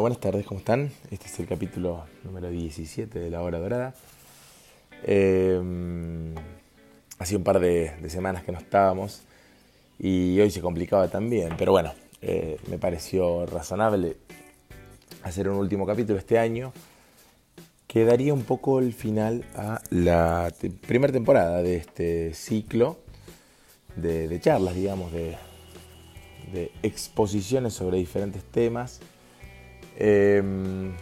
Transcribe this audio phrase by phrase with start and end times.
[0.00, 0.90] Buenas tardes, ¿cómo están?
[1.10, 3.94] Este es el capítulo número 17 de La Hora Dorada.
[5.02, 5.60] Eh,
[7.18, 9.20] hacía un par de, semanas que no estábamos
[9.98, 14.16] y hoy se complicaba también, pero bueno, eh, me pareció razonable
[15.22, 16.72] hacer un último capítulo este año
[17.86, 20.50] que daría un poco el final a la
[20.86, 23.00] primera temporada de este ciclo
[23.96, 25.36] de, charlas, digamos, de
[26.82, 29.02] exposiciones sobre diferentes temas
[30.02, 30.92] Em,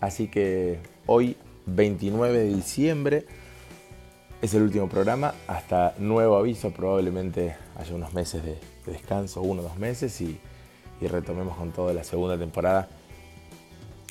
[0.00, 1.36] así que hoy,
[1.66, 3.26] 29 de diciembre,
[4.40, 5.34] es el último programa.
[5.46, 10.40] Hasta nuevo aviso, probablemente haya unos meses de, descanso, uno o dos meses, y,
[11.02, 12.88] retomemos con toda la segunda temporada.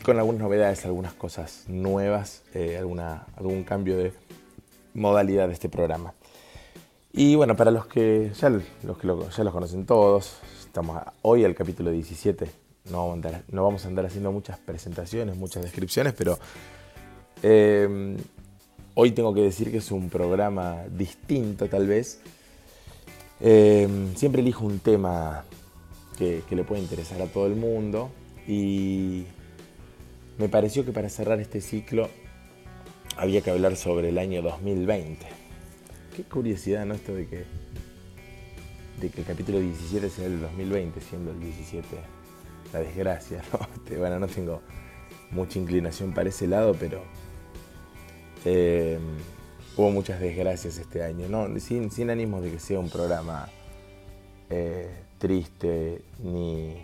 [0.03, 4.14] Con algunas novedades, algunas cosas nuevas, eh, algún cambio de
[4.94, 6.14] modalidad de este programa.
[7.11, 11.55] Y bueno, para los que ya, los que ya los conocen todos, estamos hoy al
[11.55, 13.08] capítulo 17 no
[13.52, 16.37] vamos, a andar, haciendo muchas presentaciones, muchas descripciones, pero
[17.41, 18.16] eh,
[18.93, 22.20] hoy tengo que decir que es un programa distinto tal vez.
[23.41, 25.43] Eh, siempre elijo un tema
[26.17, 28.11] que, le puede interesar a todo el mundo
[28.47, 29.26] y
[30.37, 32.09] me pareció que para cerrar este ciclo
[33.17, 35.26] había que hablar sobre el año 2020.
[36.16, 36.93] Qué curiosidad, ¿no?
[36.93, 37.46] Esto de que,
[39.02, 42.15] de que el capítulo 17 sea el 2020, siendo el 17
[42.73, 43.41] la desgracia,
[43.76, 44.62] este, bueno, no tengo
[45.32, 47.02] mucha inclinación para ese lado, pero
[48.46, 49.00] eh,
[49.78, 51.59] hubo muchas desgracias este año, ¿no?
[51.59, 53.50] sin, sin ánimos de que sea un programa
[54.50, 56.76] eh, triste ni,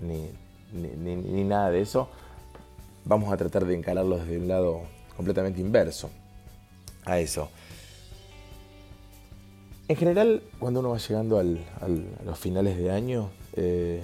[0.00, 2.08] ni, nada de eso.
[3.04, 4.82] Vamos a tratar de encararlo desde un lado
[5.16, 6.10] completamente inverso
[7.04, 7.50] a eso.
[9.88, 14.02] En general, cuando uno va llegando a los finales de año, eh,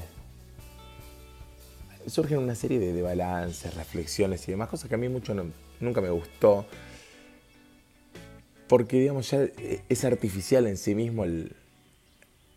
[2.09, 5.35] surgen una serie de, balances, reflexiones y demás, cosas que a mí mucho
[5.81, 6.67] nunca me gustó.
[8.67, 9.47] Porque, digamos, ya
[9.89, 11.55] es artificial en sí mismo el,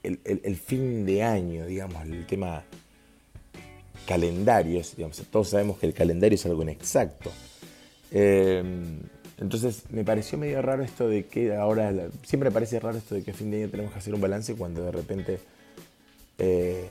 [0.03, 2.63] el, fin de año, digamos, el tema
[4.06, 7.31] calendarios, digamos, todos sabemos que el calendario es algo inexacto.
[8.12, 8.63] Eh,
[9.42, 11.92] entonces me pareció medio raro esto de que ahora,
[12.24, 14.21] siempre me parece raro esto de que a fin de año tenemos que hacer un
[14.21, 15.39] balance cuando de repente
[16.38, 16.89] eh,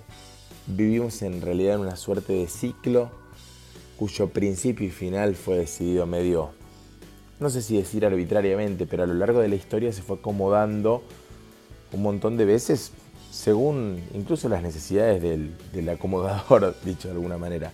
[0.77, 3.11] vivimos en realidad en una suerte de ciclo
[3.97, 6.51] cuyo principio y final fue decidido medio,
[7.39, 11.03] no sé si decir arbitrariamente, pero a lo largo de la historia se fue acomodando
[11.93, 12.93] un montón de veces
[13.31, 17.73] según incluso las necesidades del, acomodador, dicho de alguna manera.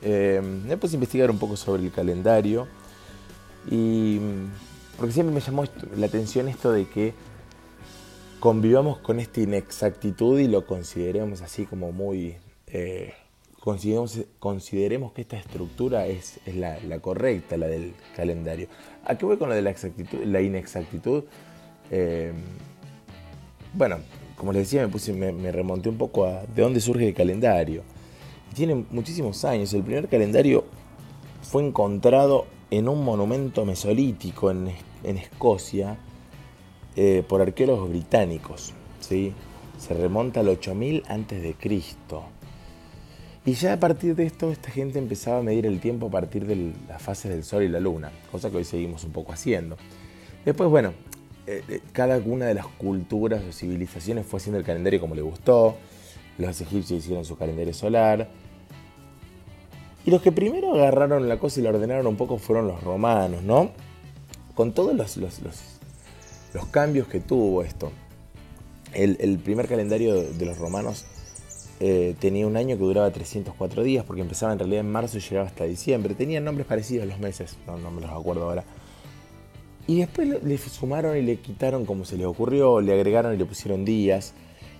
[0.00, 2.68] Eh, me investigar un poco sobre el calendario
[3.68, 4.20] y
[4.96, 5.64] porque siempre me llamó
[5.96, 7.14] la atención esto de que
[8.40, 12.36] convivamos con esta inexactitud y lo consideremos así como muy...
[12.66, 13.12] Eh,
[13.60, 18.68] consideremos, consideremos, que esta estructura es, la, correcta, la del calendario.
[19.04, 21.24] ¿A qué voy con lo de la, exactitud, la inexactitud?
[21.90, 22.32] Eh,
[23.74, 23.98] bueno,
[24.36, 27.82] como les decía, me, puse, me, remonté un poco a de dónde surge el calendario.
[28.54, 29.72] Tiene muchísimos años.
[29.74, 30.64] El primer calendario
[31.42, 34.70] fue encontrado en un monumento mesolítico en,
[35.02, 35.98] en Escocia
[36.96, 38.72] eh, por arqueólogos británicos.
[39.00, 39.32] ¿sí?
[39.78, 41.56] Se remonta al 8000 a.C.
[43.44, 46.46] Y ya a partir de esto, esta gente empezaba a medir el tiempo a partir
[46.46, 49.76] de las fases del Sol y la Luna, cosa que hoy seguimos un poco haciendo.
[50.44, 50.92] Después, bueno,
[51.46, 55.22] eh, eh, cada una de las culturas o civilizaciones fue haciendo el calendario como le
[55.22, 55.76] gustó.
[56.36, 58.28] Los egipcios hicieron su calendario solar.
[60.04, 63.42] Y los que primero agarraron la cosa y la ordenaron un poco fueron los romanos,
[63.42, 63.70] ¿no?
[64.54, 65.40] Con todos los los
[66.66, 67.92] cambios que tuvo esto.
[68.92, 71.04] El, primer calendario de los romanos
[71.80, 75.20] eh, tenía un año que duraba 304 días, porque empezaba en realidad en marzo y
[75.20, 76.14] llegaba hasta diciembre.
[76.14, 78.64] Tenían nombres parecidos los meses, no, me los acuerdo ahora.
[79.86, 83.44] Y después le, sumaron y le quitaron como se les ocurrió, le agregaron y le
[83.44, 84.34] pusieron días.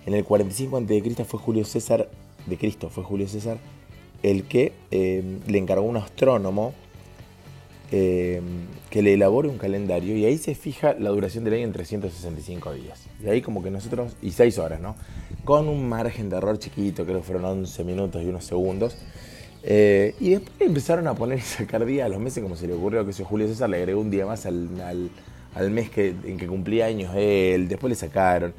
[0.05, 1.25] En el 45 a.C.
[1.25, 2.09] fue Julio César,
[2.45, 3.57] de Cristo fue Julio César,
[4.23, 6.73] el que eh, le encargó un astrónomo
[7.91, 8.41] eh,
[8.89, 12.73] que le elabore un calendario y ahí se fija la duración del año en 365
[12.73, 13.05] días.
[13.23, 14.95] Y ahí como que nosotros, y 6 horas, ¿no?
[15.43, 18.97] Con un margen de error chiquito, creo que fueron 11 minutos y unos segundos.
[19.63, 22.73] Eh, y después empezaron a poner y sacar días a los meses como se le
[22.73, 24.69] ocurrió que si Julio César le agregó un día más al,
[25.55, 28.53] al, mes que, en que cumplía años él, después le sacaron.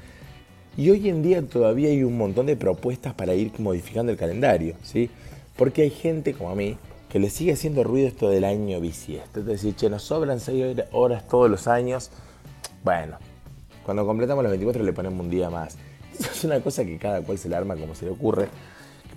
[0.77, 4.75] Y hoy en día todavía hay un montón de propuestas para ir modificando el calendario,
[4.82, 5.11] ¿sí?
[5.56, 6.77] Porque hay gente como a mí
[7.11, 9.41] que le sigue haciendo ruido esto del año bisiesto.
[9.41, 12.11] Es decir, che, nos sobran 6 horas todos los años.
[12.85, 13.19] Bueno,
[13.85, 15.77] cuando completamos los 24 le ponemos un día más.
[16.19, 18.49] Eso es una cosa que cada cual se le arma como se le ocurre.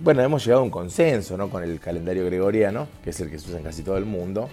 [0.00, 1.48] bueno, hemos llegado a un consenso ¿no?
[1.48, 4.48] con el calendario gregoriano, que es el que se usa en casi todo el mundo,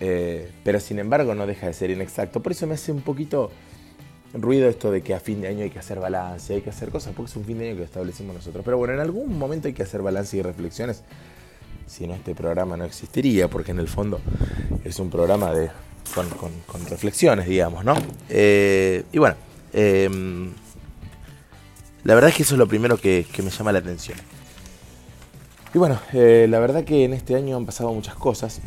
[0.00, 2.40] eh, pero sin embargo no deja de ser inexacto.
[2.40, 3.50] Por eso me hace un poquito
[4.32, 6.90] ruido esto de que a fin de año hay que hacer balance, hay que hacer
[6.90, 8.64] cosas, porque es un fin de año que establecimos nosotros.
[8.64, 11.02] Pero bueno, en algún momento hay que hacer balance y reflexiones,
[11.88, 14.20] si no este programa no existiría, porque en el fondo
[14.84, 15.70] es un programa de,
[16.66, 17.96] con, reflexiones, digamos, ¿no?
[18.28, 19.36] Eh, y bueno,
[19.72, 20.52] em,
[22.04, 24.18] la verdad es que eso es lo primero que, me llama la atención.
[25.74, 28.60] Y bueno, eh, la verdad que en este año han pasado muchas cosas.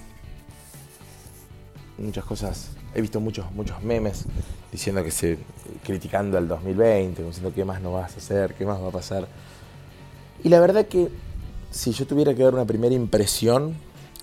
[1.97, 2.71] Muchas cosas.
[2.93, 4.25] He visto muchos, muchos memes
[4.71, 5.37] diciendo que se.
[5.83, 9.27] criticando al 2020, diciendo qué más no vas a hacer, qué más va a pasar.
[10.43, 11.09] Y la verdad que
[11.71, 13.75] si yo tuviera que dar una primera impresión,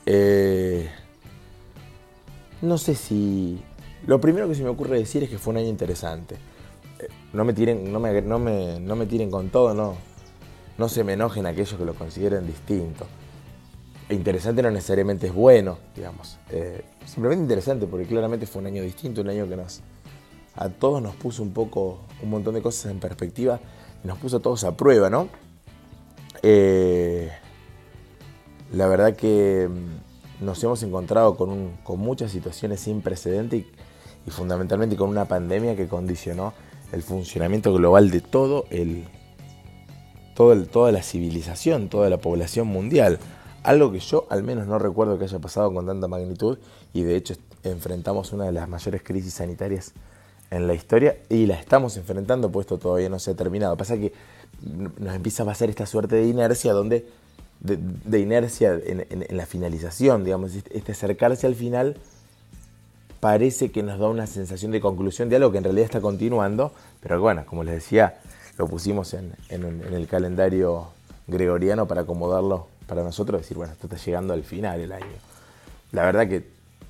[0.06, 0.88] eh,
[2.62, 3.60] no sé si.
[4.06, 6.36] Lo primero que se me ocurre decir es que fue un año interesante.
[6.98, 9.96] Eh, no me tiren, no me, no me, no me tiren con todo, no.
[10.76, 13.06] No se me enojen aquellos que lo consideren distinto.
[14.08, 16.38] E interesante no necesariamente es bueno, digamos.
[16.50, 19.80] Eh, simplemente interesante porque claramente fue un año distinto, un año que nos
[20.54, 23.60] a todos nos puso un poco, un montón de cosas en perspectiva,
[24.02, 25.28] nos puso a todos a prueba, ¿no?
[26.42, 27.30] Eh,
[28.72, 33.66] la verdad que mm, nos hemos encontrado con, muchas situaciones sin precedente y,
[34.30, 36.52] fundamentalmente con una pandemia que condicionó
[36.92, 39.06] el funcionamiento global de todo el,
[40.34, 43.18] toda la civilización, toda la población mundial.
[43.62, 46.58] Algo que yo al menos no recuerdo que haya pasado con tanta magnitud
[46.92, 49.92] y de hecho enfrentamos una de las mayores crisis sanitarias
[50.50, 53.76] en la historia y la estamos enfrentando, pues esto todavía no se ha terminado.
[53.76, 54.12] Pasa que
[54.62, 57.06] nos empieza a pasar esta suerte de inercia donde
[57.60, 61.96] de, inercia en, la finalización, digamos, este, este acercarse al final
[63.20, 66.72] parece que nos da una sensación de conclusión de algo que en realidad está continuando,
[67.00, 68.20] pero bueno, como les decía,
[68.58, 70.88] lo pusimos en, el calendario
[71.26, 75.06] gregoriano para acomodarlo para nosotros, decir, bueno, esto está llegando al final del año.
[75.92, 76.44] La verdad que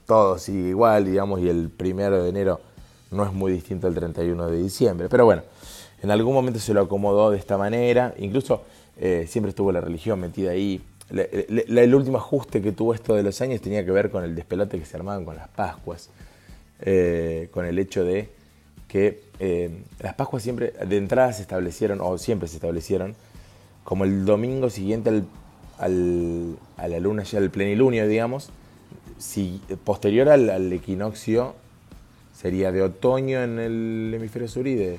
[0.06, 2.60] todo sigue igual, digamos, y el primero de enero
[3.10, 5.08] no es muy distinto al 31 de diciembre.
[5.08, 5.42] Pero bueno,
[6.02, 8.62] en algún momento se lo acomodó de esta manera, incluso
[9.00, 10.80] eh, siempre estuvo la religión metida ahí.
[11.10, 14.78] el último ajuste que tuvo esto de los años tenía que ver con el despelote
[14.78, 16.10] que se armaban con las Pascuas,
[16.80, 18.28] eh, con el hecho de
[18.88, 23.14] que eh, las Pascuas siempre, de entrada se establecieron, o siempre se establecieron,
[23.84, 25.10] como el domingo siguiente
[25.78, 28.50] al, a la luna ya plenilunio, digamos,
[29.18, 31.54] si, posterior al, equinoccio,
[32.34, 34.98] sería de otoño en el hemisferio sur y de,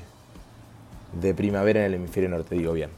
[1.13, 2.89] de primavera en el hemisferio norte, digo bien.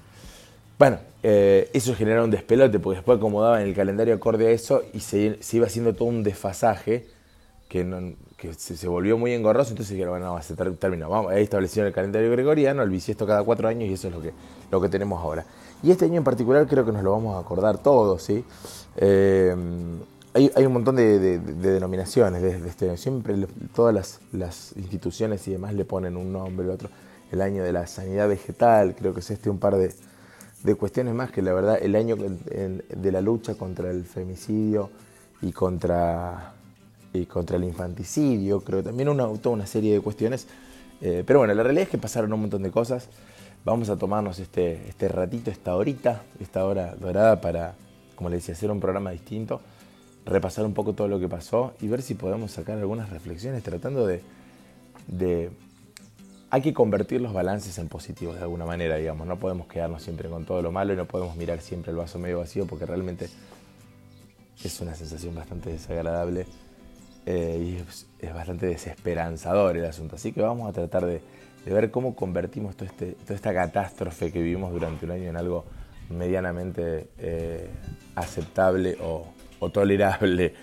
[0.77, 4.83] Bueno, eh, eso generaba un despelote porque después acomodaba en el calendario acorde a eso
[4.93, 7.05] y se, iba haciendo todo un desfasaje
[7.69, 8.15] que,
[8.57, 9.71] se, volvió muy engorroso.
[9.71, 11.09] Entonces dijeron, bueno, se terminó.
[11.09, 14.21] Vamos, ahí establecieron el calendario gregoriano, el bisiesto cada cuatro años y eso es lo
[14.21, 14.33] que,
[14.71, 15.45] lo que tenemos ahora.
[15.83, 18.43] Y este año en particular creo que nos lo vamos a acordar todos, ¿sí?
[18.97, 19.55] Eh,
[20.33, 23.35] hay, un montón de, denominaciones este Siempre
[23.75, 26.89] todas las, las, instituciones y demás le ponen un nombre, el otro.
[27.31, 29.93] El año de la sanidad vegetal, creo que es este un par de,
[30.63, 34.89] de cuestiones más que la verdad el año de la lucha contra el femicidio
[35.41, 36.53] y contra,
[37.13, 40.47] y contra el infanticidio, creo que también una, toda una serie de cuestiones.
[41.01, 43.07] Eh, pero bueno, la realidad es que pasaron un montón de cosas.
[43.65, 47.75] Vamos a tomarnos este, este ratito, esta horita, esta hora dorada para,
[48.15, 49.61] como le decía, hacer un programa distinto,
[50.25, 54.05] repasar un poco todo lo que pasó y ver si podemos sacar algunas reflexiones tratando
[54.05, 54.21] de
[56.53, 59.25] hay que convertir los balances en positivos de alguna manera, digamos.
[59.25, 62.19] No podemos quedarnos siempre con todo lo malo y no podemos mirar siempre el vaso
[62.19, 63.29] medio vacío porque realmente
[64.61, 66.45] es una sensación bastante desagradable
[67.25, 70.17] eh, y es, bastante desesperanzador el asunto.
[70.17, 71.21] Así que vamos a tratar de,
[71.65, 75.63] ver cómo convertimos este, toda esta catástrofe que vivimos durante un año en algo
[76.09, 77.69] medianamente eh,
[78.15, 79.25] aceptable o,
[79.59, 80.53] o tolerable.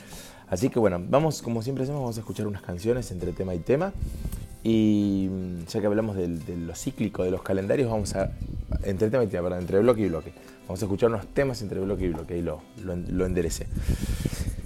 [0.50, 3.60] Así que bueno, vamos, como siempre hacemos, vamos a escuchar unas canciones entre tema y
[3.60, 3.94] tema.
[4.62, 8.32] Y mm, ya que hablamos de, lo cíclico de los calendarios, vamos a,
[8.84, 10.32] entre tema y entre bloque y bloque,
[10.66, 13.66] vamos a escuchar unos temas entre bloque y bloque, ahí lo, lo, enderecé.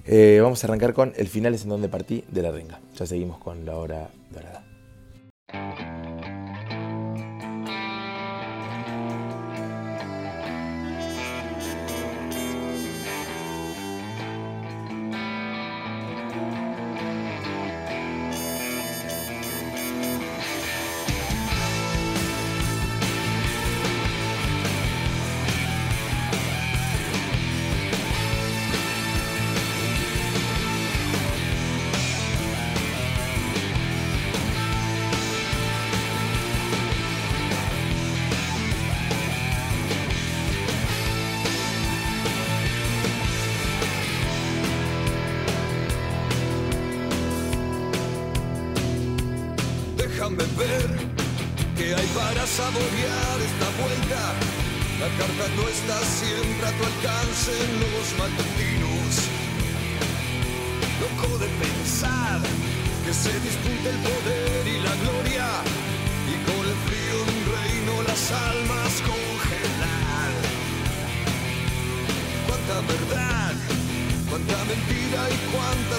[0.07, 2.81] Eh, vamos a arrancar con El final es en donde partí de la renga.
[2.97, 4.65] Ya seguimos con la hora dorada.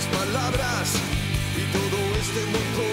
[0.05, 0.93] Palabras.
[1.55, 2.92] Y todo este motor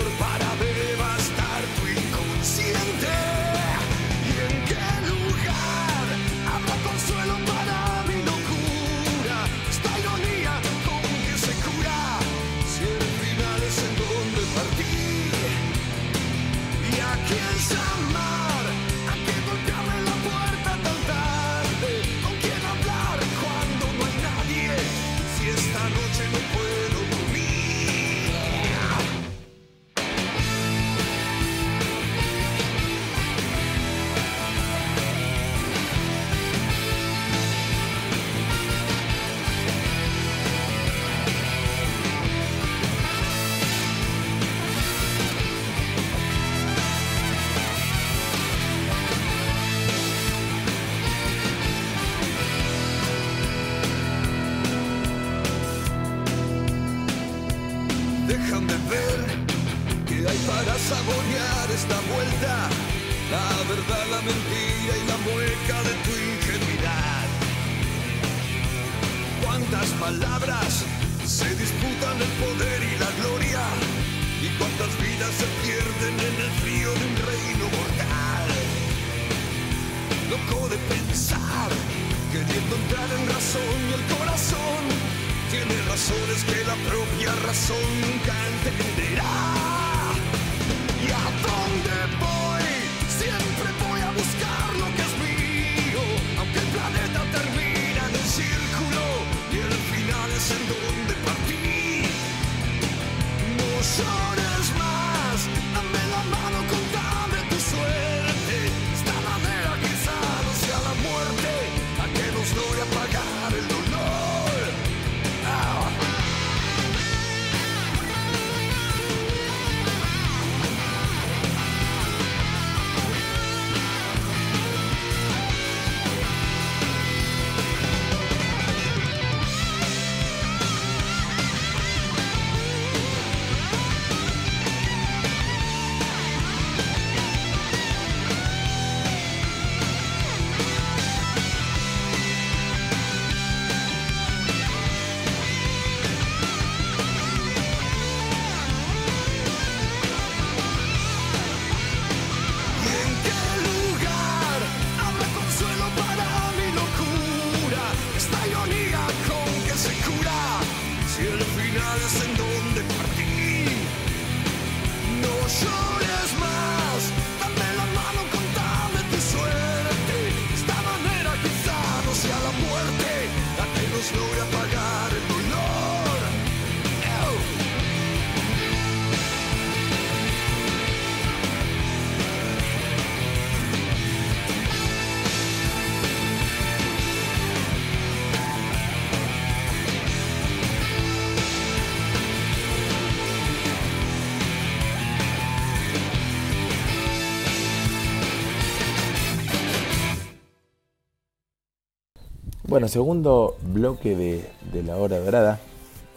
[202.81, 205.61] Bueno, segundo bloque de, de la hora dorada.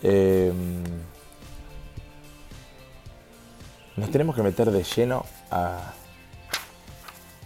[0.01, 0.49] Eh,
[3.97, 5.25] nos tenemos que meter de lleno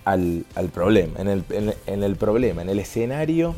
[0.06, 1.43] al, al problema, en el,
[1.88, 3.56] en- el problema, en el escenario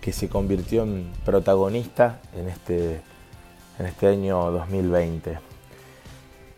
[0.00, 3.00] que se convirtió en protagonista en este,
[3.78, 5.38] en este año 2020.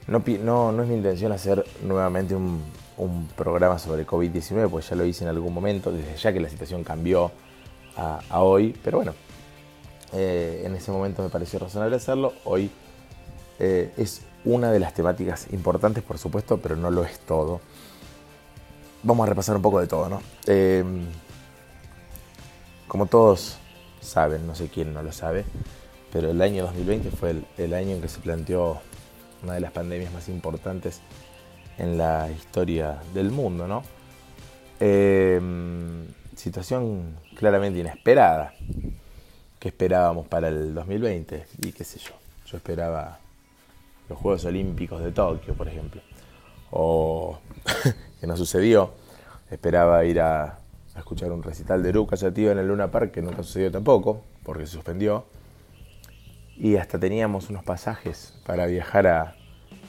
[0.07, 2.63] No, no, no es mi intención hacer nuevamente un,
[2.97, 6.49] un programa sobre COVID-19, pues ya lo hice en algún momento, desde ya que la
[6.49, 7.31] situación cambió
[7.97, 9.15] a, hoy, pero bueno,
[10.13, 12.33] eh, en ese momento me pareció razonable hacerlo.
[12.45, 12.71] Hoy
[13.59, 17.61] eh, es una de las temáticas importantes, por supuesto, pero no lo es todo.
[19.03, 20.23] Vamos a repasar un poco de todo, ¿no?
[20.47, 20.85] Eh,
[22.89, 23.57] como todos
[24.01, 25.45] saben, no sé quién no lo sabe,
[26.13, 28.81] pero el año 2020 fue el, año en que se planteó
[29.43, 31.01] una de las pandemias más importantes
[31.79, 33.83] en la historia del mundo, ¿no?
[36.37, 38.55] Situación claramente inesperada.
[39.59, 41.47] que esperábamos para el 2020?
[41.63, 42.13] Y qué sé yo.
[42.47, 43.19] Yo esperaba
[44.09, 46.01] los Juegos Olímpicos de Tokio, por ejemplo.
[46.71, 47.39] o
[48.21, 48.93] que no sucedió.
[49.51, 50.59] Esperaba ir a,
[50.97, 54.67] escuchar un recital de Luca Sativa en el Luna Park, que nunca sucedió tampoco, porque
[54.67, 55.25] se suspendió.
[56.57, 59.37] Y hasta teníamos unos pasajes para viajar a,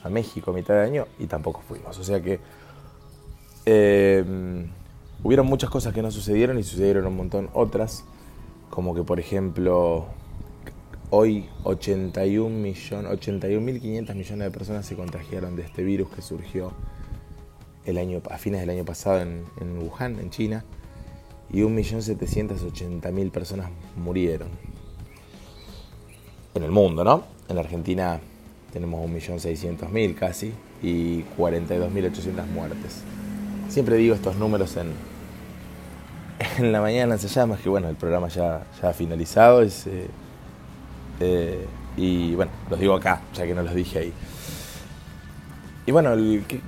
[0.03, 1.97] a México a mitad de año y tampoco fuimos.
[1.97, 2.39] O sea que
[3.65, 4.23] eh,
[5.23, 8.03] hubieron muchas cosas que no sucedieron y sucedieron un montón otras,
[8.69, 10.05] como que por ejemplo
[11.09, 16.71] hoy 81 millones, 81.500 millones de personas se contagiaron de este virus que surgió
[17.85, 20.63] el año, a fines del año pasado en, en Wuhan, en China,
[21.51, 24.49] y 1.780.000 personas murieron.
[26.55, 27.25] En el mundo, ¿no?
[27.47, 28.19] En la Argentina
[28.71, 33.03] tenemos 1.600.000 casi y 42.800 muertes.
[33.69, 34.87] Siempre digo estos números en,
[36.57, 40.07] en la mañana se llama, que bueno, el programa ya, ya ha finalizado es, eh,
[41.19, 41.65] eh,
[41.97, 44.13] y bueno, los digo acá, ya que no los dije ahí.
[45.85, 46.15] Y bueno,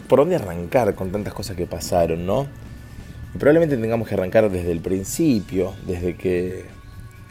[0.07, 2.47] ¿por dónde arrancar con tantas cosas que pasaron, no?
[3.37, 6.65] probablemente tengamos que arrancar desde el principio, desde que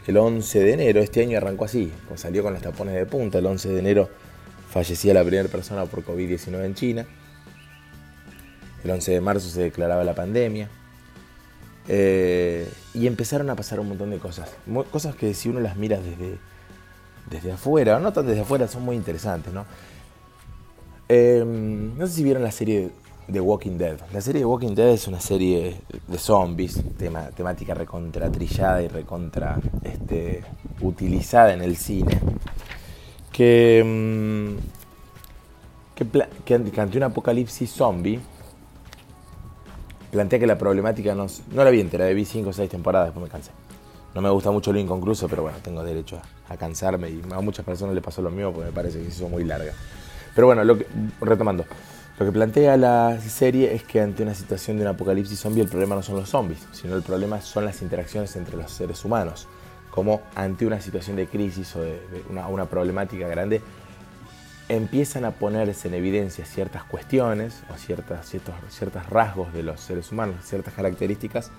[0.05, 3.39] el 11 de enero, este año arrancó así, pues salió con los tapones de punta,
[3.39, 4.09] el 11 de enero
[4.69, 7.05] fallecía la primera persona por COVID-19 en China.
[8.83, 10.69] El 11 de marzo se declaraba la pandemia.
[11.87, 14.49] Eh, y empezaron a pasar un montón de cosas.
[14.91, 16.37] Cosas que si uno las mira desde,
[17.29, 19.65] desde afuera, no tan desde afuera, son muy interesantes, ¿no?
[21.07, 22.89] Em, no sé si vieron la serie
[23.27, 23.97] de Walking Dead.
[24.13, 28.87] La serie de Walking Dead es una serie de zombies, tema, temática recontra trillada y
[28.87, 30.43] recontra este,
[30.81, 32.19] utilizada en el cine
[33.35, 34.55] que, mm,
[35.95, 38.19] que, que, ante un apocalipsis zombie
[40.15, 43.23] plantea que la problemática no, no la vi entera, vi 5 o 6 temporadas, después
[43.23, 43.51] me cansé.
[44.15, 47.65] No me gusta mucho lo inconcluso, pero bueno, tengo derecho a, cansarme y a muchas
[47.65, 49.73] personas le pasó lo mismo porque me parece que se hizo muy larga.
[50.33, 50.77] Pero bueno, lo
[51.21, 51.65] retomando,
[52.17, 55.69] lo que plantea la serie es que ante una situación de un apocalipsis zombie el
[55.69, 59.47] problema no son los zombies, sino el problema son las interacciones entre los seres humanos
[59.95, 61.97] como ante una situación de crisis o de,
[62.29, 63.61] una, problemática grande,
[64.67, 70.11] empiezan a ponerse en evidencia ciertas cuestiones o ciertas, ciertos, ciertos rasgos de los seres
[70.11, 71.51] humanos, ciertas características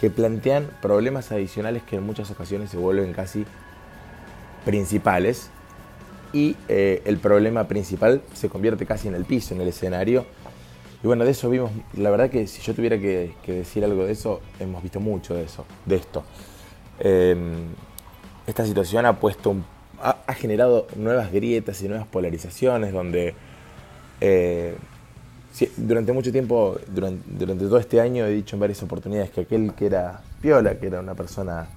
[0.00, 3.46] que plantean problemas adicionales que en muchas ocasiones se vuelven casi
[4.64, 5.50] principales
[6.32, 10.26] y eh, el problema principal se convierte casi en el piso, en el escenario.
[11.02, 14.12] Y bueno, de eso vimos, la verdad que si yo tuviera que, decir algo de
[14.12, 16.24] eso, hemos visto mucho de eso, de esto.
[16.98, 17.68] Em,
[18.46, 19.54] esta situación ha puesto
[20.04, 23.34] ha, generado nuevas grietas y nuevas polarizaciones donde
[24.20, 24.76] eh,
[25.76, 29.86] durante mucho tiempo, durante, todo este año he dicho en varias oportunidades que aquel que
[29.86, 31.68] era piola, que era una persona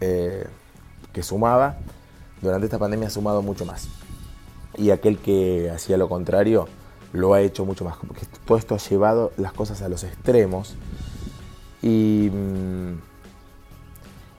[0.00, 0.44] eh,
[1.12, 1.76] que sumaba,
[2.40, 3.88] durante esta pandemia ha sumado mucho más.
[4.76, 6.66] Y aquel que hacía lo contrario
[7.12, 7.96] lo ha hecho mucho más.
[7.98, 10.74] Porque todo esto ha llevado las cosas a los extremos.
[11.82, 12.94] Y mm,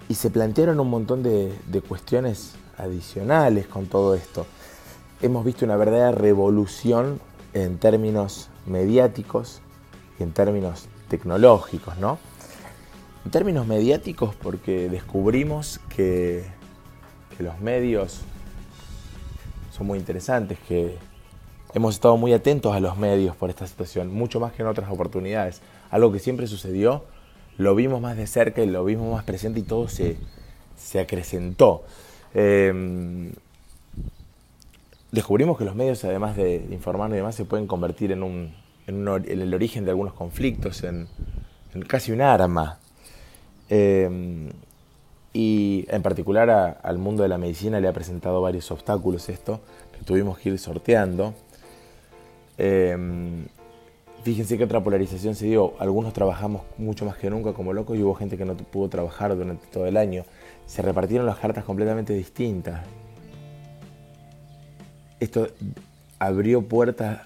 [0.09, 4.45] y se plantearon un montón de, cuestiones adicionales con todo esto.
[5.21, 7.19] Hemos visto una verdadera revolución
[7.53, 9.61] en términos mediáticos
[10.19, 12.17] y en términos tecnológicos, ¿no?
[13.25, 16.45] En términos mediáticos porque descubrimos que,
[17.39, 18.21] los medios
[19.75, 20.97] son muy interesantes, que
[21.73, 24.89] hemos estado muy atentos a los medios por esta situación, mucho más que en otras
[24.91, 25.61] oportunidades.
[25.89, 27.05] Algo que siempre sucedió
[27.57, 30.17] lo vimos más de cerca y lo vimos más presente y todo se,
[30.99, 31.83] acrecentó.
[32.33, 33.31] Em,
[35.11, 38.53] descubrimos que los medios, además de informarnos y demás, se pueden convertir en, un,
[38.87, 41.07] en, el origen de algunos conflictos, en,
[41.87, 42.79] casi un arma.
[43.69, 44.51] Em,
[45.33, 49.61] y en particular al mundo de la medicina le ha presentado varios obstáculos esto,
[49.97, 51.33] que tuvimos que ir sorteando.
[52.57, 53.45] Em,
[54.23, 55.73] Fíjense que otra polarización se dio.
[55.79, 59.35] Algunos trabajamos mucho más que nunca como locos y hubo gente que no pudo trabajar
[59.35, 60.23] durante todo el año.
[60.65, 62.81] Se repartieron las cartas completamente distintas.
[65.19, 65.47] Esto
[66.19, 67.21] abrió puertas,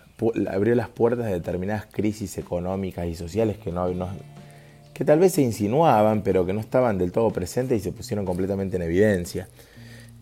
[0.50, 3.88] abrió las puertas de determinadas crisis económicas y sociales que no,
[4.94, 8.26] que tal vez se insinuaban, pero que no estaban del todo presentes y se pusieron
[8.26, 9.48] completamente en evidencia.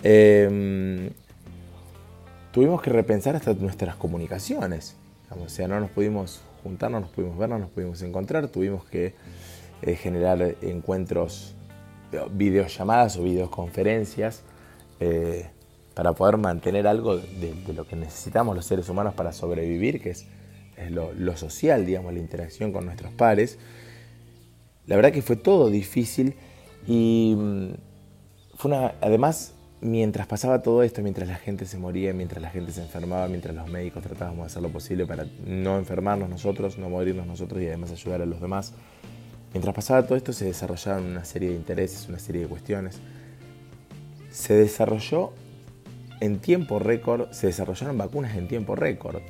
[0.03, 1.09] Em,
[2.51, 4.95] tuvimos que repensar hasta nuestras comunicaciones.
[5.43, 9.13] O sea, no nos pudimos juntarnos, nos pudimos ver, nos pudimos encontrar, tuvimos que
[9.81, 11.54] eh, generar encuentros,
[12.31, 14.43] videollamadas o videoconferencias
[14.99, 15.47] eh,
[15.93, 20.25] para poder mantener algo de, lo que necesitamos los seres humanos para sobrevivir, que es,
[20.89, 23.57] lo, social, digamos, la interacción con nuestros pares.
[24.87, 26.35] La verdad que fue todo difícil
[26.85, 27.69] y mm,
[28.55, 32.71] fue una, además mientras pasaba todo esto, mientras la gente se moría, mientras la gente
[32.71, 36.89] se enfermaba, mientras los médicos tratábamos de hacer lo posible para no enfermarnos nosotros, no
[36.89, 38.73] morirnos nosotros y además ayudar a los demás,
[39.55, 42.99] mientras pasaba todo esto se desarrollaron una serie de intereses, una serie de cuestiones.
[44.29, 45.31] Se desarrolló
[46.19, 49.21] en tiempo récord, se desarrollaron vacunas en tiempo récord.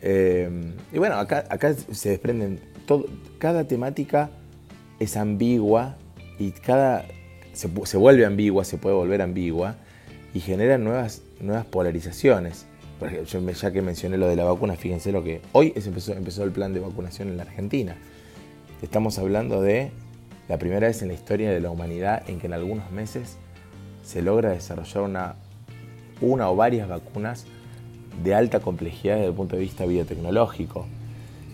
[0.00, 0.50] Eh,
[0.92, 3.06] y bueno, acá, acá se desprenden, todo,
[3.38, 4.30] cada temática
[4.98, 5.96] es ambigua
[6.40, 7.04] y cada
[7.52, 9.76] se, vuelve ambigua, se puede volver ambigua
[10.34, 12.66] y genera nuevas, nuevas polarizaciones.
[13.60, 16.80] ya que mencioné lo de la vacuna, fíjense lo que hoy empezó el plan de
[16.80, 17.96] vacunación en la Argentina.
[18.82, 19.92] Estamos hablando de
[20.48, 23.38] la primera vez en la historia de la humanidad en que en algunos meses
[24.02, 25.36] se logra desarrollar una,
[26.20, 27.46] una o varias vacunas
[28.24, 30.88] de alta complejidad desde el punto de vista biotecnológico.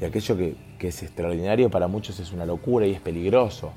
[0.00, 3.72] Y aquello que, es extraordinario para muchos es una locura y es peligroso.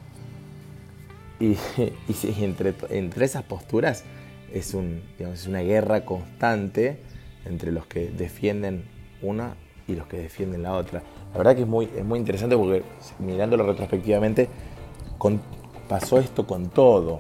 [1.37, 1.57] Y,
[2.39, 4.05] entre, entre, esas posturas
[4.53, 7.01] es, un, es una guerra constante
[7.43, 8.85] entre los que defienden
[9.21, 9.55] una
[9.89, 11.03] y los que defienden la otra.
[11.31, 12.83] La verdad que es muy, es muy interesante porque
[13.19, 14.49] mirándolo retrospectivamente
[15.87, 17.19] pasó esto con todo.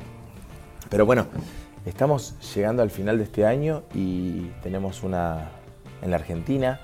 [0.89, 1.27] Pero bueno,
[1.85, 5.51] estamos llegando al final de este año y tenemos una
[6.01, 6.79] en la Argentina,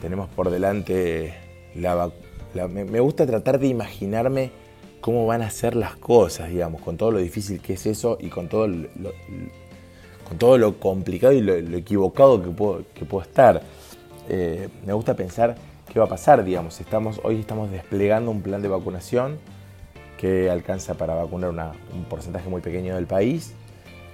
[0.00, 1.34] tenemos por delante
[1.74, 2.10] la,
[2.54, 4.50] la me gusta tratar de imaginarme
[5.00, 8.28] cómo van a ser las cosas, digamos, con todo lo difícil que es eso y
[8.28, 8.88] con todo lo,
[10.28, 13.62] con todo lo complicado y lo, equivocado que puedo, que puedo estar.
[14.28, 15.54] Eh, me gusta pensar
[15.96, 16.78] qué va a pasar, digamos.
[17.24, 19.38] Hoy estamos desplegando un plan de vacunación
[20.18, 23.54] que alcanza para vacunar un porcentaje muy pequeño del país,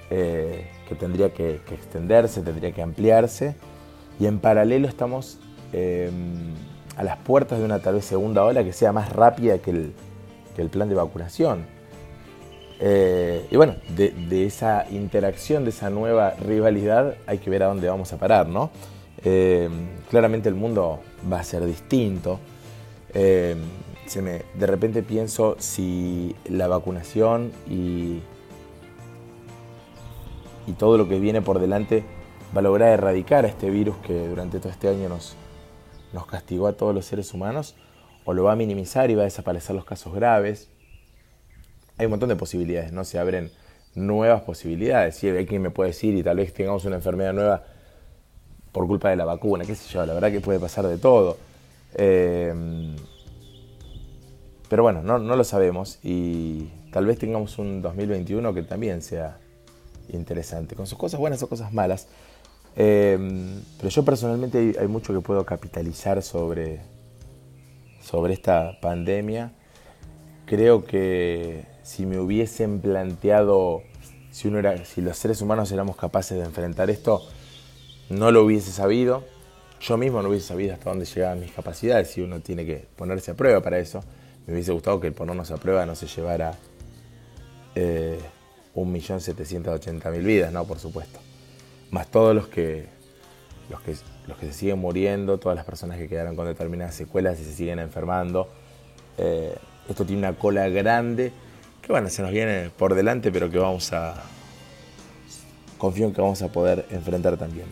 [0.09, 3.57] eh, que tendría que, extenderse, tendría que ampliarse,
[4.21, 5.40] y en paralelo estamos
[5.73, 6.09] eh,
[6.97, 9.92] a las puertas de una tal vez segunda ola que sea más rápida que el,
[10.55, 11.66] que el plan de vacunación.
[12.79, 17.88] Eh, y bueno, de, esa interacción, de esa nueva rivalidad, hay que ver a dónde
[17.88, 18.71] vamos a parar, ¿no?
[19.24, 19.68] Eh,
[20.11, 22.40] claramente el mundo va a ser distinto.
[23.14, 23.56] Eh,
[24.14, 28.20] de repente pienso si la vacunación y,
[30.66, 32.04] y todo lo que viene por delante
[32.54, 35.35] va a lograr erradicar a este virus que durante todo este año nos,
[36.12, 37.74] nos castigó a todos los seres humanos
[38.24, 40.68] o lo va a minimizar y va a desaparecer los casos graves.
[41.96, 43.04] Hay un montón de posibilidades, ¿no?
[43.04, 43.50] Se abren
[43.94, 45.16] nuevas posibilidades.
[45.16, 47.64] Si hay quien me puede decir y tal vez tengamos una enfermedad nueva
[48.72, 51.37] por culpa de la vacuna, qué sé yo, la verdad que puede pasar de todo.
[51.94, 52.94] Eh,
[54.68, 59.37] pero bueno, no, lo sabemos y tal vez tengamos un 2021 que también sea
[60.08, 62.08] interesante, con sus cosas buenas o cosas malas.
[62.74, 63.18] Eh,
[63.76, 66.80] pero yo personalmente hay mucho que puedo capitalizar sobre,
[68.00, 69.52] sobre esta pandemia,
[70.46, 73.82] creo que si me hubiesen planteado
[74.30, 77.22] si, uno era, si los seres humanos éramos capaces de enfrentar esto,
[78.08, 79.24] no lo hubiese sabido.
[79.80, 83.32] Yo mismo no hubiese sabido hasta dónde llegaban mis capacidades y uno tiene que ponerse
[83.32, 84.02] a prueba para eso.
[84.46, 86.56] Me hubiese gustado que el ponernos a prueba no se llevara
[87.74, 88.18] eh,
[88.74, 90.64] 1.780.000 vidas, ¿no?
[90.64, 91.18] Por supuesto.
[91.90, 92.86] Más todos los que,
[93.68, 97.40] los que los que se siguen muriendo, todas las personas que quedaron con determinadas secuelas
[97.40, 98.48] y se siguen enfermando.
[99.18, 99.54] Eh,
[99.88, 101.32] esto tiene una cola grande
[101.82, 104.14] que bueno, se nos viene por delante, pero que vamos a...
[105.78, 107.66] Confío en que vamos a poder enfrentar también.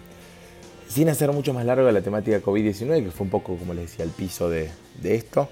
[0.90, 4.05] Sin hacer mucho más largo la temática COVID-19, que fue un poco, como les decía,
[4.05, 4.72] el piso de,
[5.05, 5.48] esto.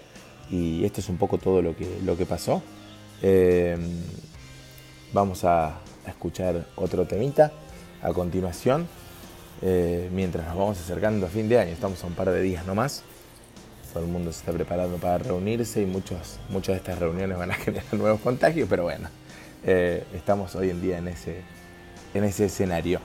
[0.50, 2.60] Y esto es un poco todo lo que, lo que pasó.
[3.22, 3.78] Eh,
[5.12, 7.52] vamos a escuchar otro temita
[8.02, 8.88] a continuación.
[9.62, 12.66] Eh, mientras nos vamos acercando a fin de año, estamos a un par de días
[12.66, 13.04] nomás,
[13.92, 17.50] todo el mundo se está preparando para reunirse y muchos, muchas de estas reuniones van
[17.52, 19.08] a generar nuevos contagios, pero bueno,
[19.64, 21.42] eh, estamos hoy en día en ese,
[22.14, 23.00] en ese escenario.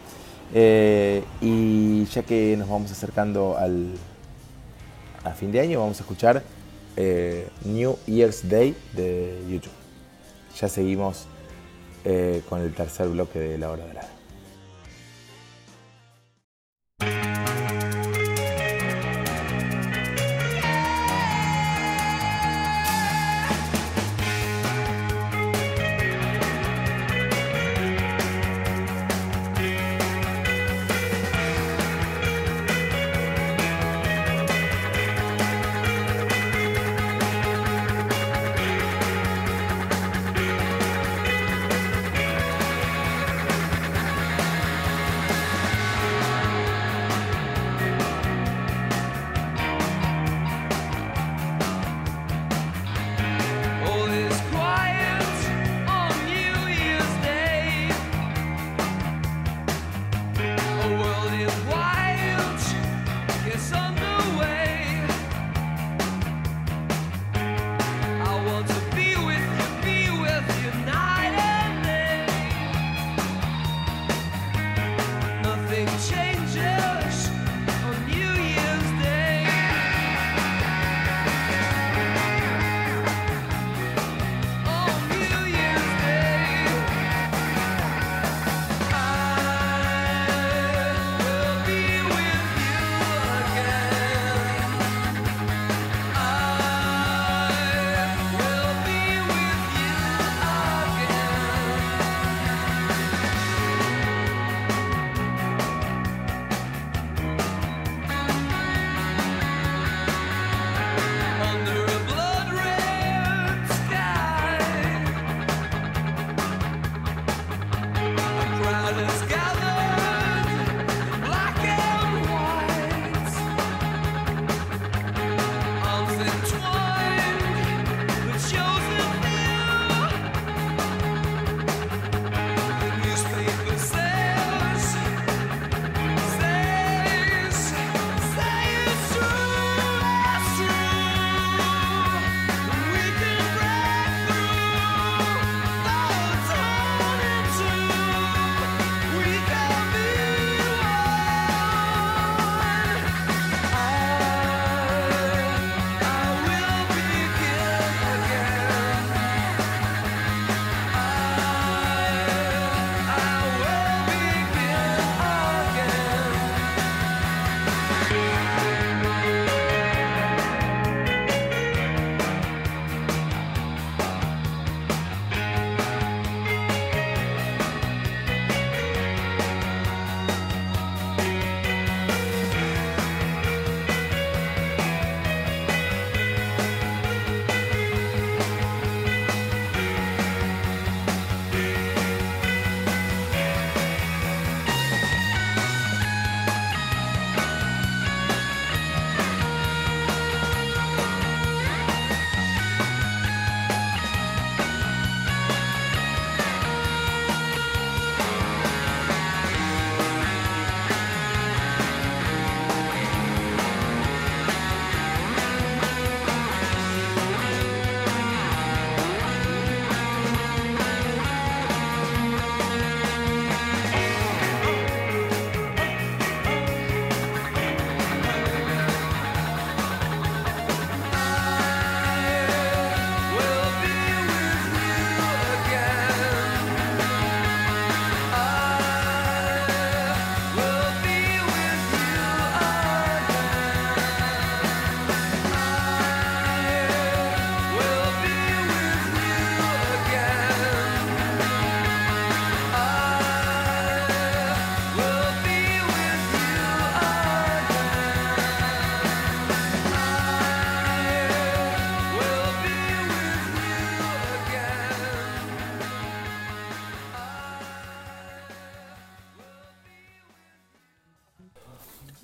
[0.53, 3.93] Eh, y ya que nos vamos acercando al,
[5.23, 6.43] a fin de año, vamos a escuchar
[7.65, 9.73] New Year's Day de YouTube.
[10.59, 11.25] Ya seguimos
[12.49, 14.03] con el tercer bloque de la hora de la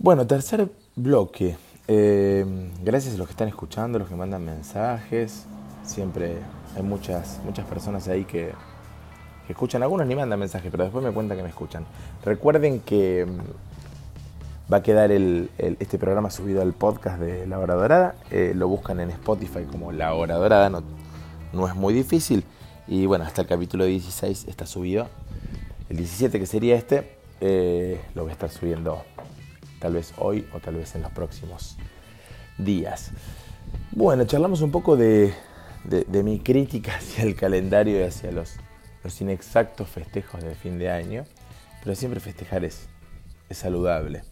[0.02, 1.58] Bueno, tercer bloque.
[1.88, 2.46] Eh,
[2.84, 5.46] gracias a los que están escuchando, los que mandan mensajes.
[5.84, 6.38] Siempre
[6.76, 8.54] hay muchas, muchas personas ahí que,
[9.50, 9.84] escuchan.
[9.84, 11.84] Algunos ni mandan mensajes, pero después me cuentan que me escuchan.
[12.24, 17.74] Recuerden que mm, va a quedar el- este programa subido al podcast de La Hora
[17.74, 18.16] Dorada.
[18.32, 20.82] Eh, lo buscan en Spotify como La Hora Dorada, no,
[21.52, 22.44] no es muy difícil.
[22.88, 25.08] Y bueno, hasta el capítulo 16 está subido.
[25.90, 29.02] El 17 que sería este, eh, lo voy a estar subiendo
[29.80, 31.78] tal vez hoy o tal vez en los próximos
[32.58, 33.12] días.
[33.92, 35.34] Bueno, charlamos un poco de,
[35.84, 38.56] de- mi crítica hacia el calendario y hacia los,
[39.04, 41.26] los inexactos festejos de fin de año,
[41.84, 42.88] pero siempre festejar es,
[43.50, 44.24] es saludable.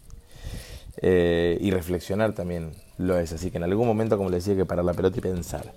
[1.00, 4.66] Eh, y reflexionar también lo es, así que en algún momento, como les decía, que
[4.66, 5.72] parar la pelota y pensar.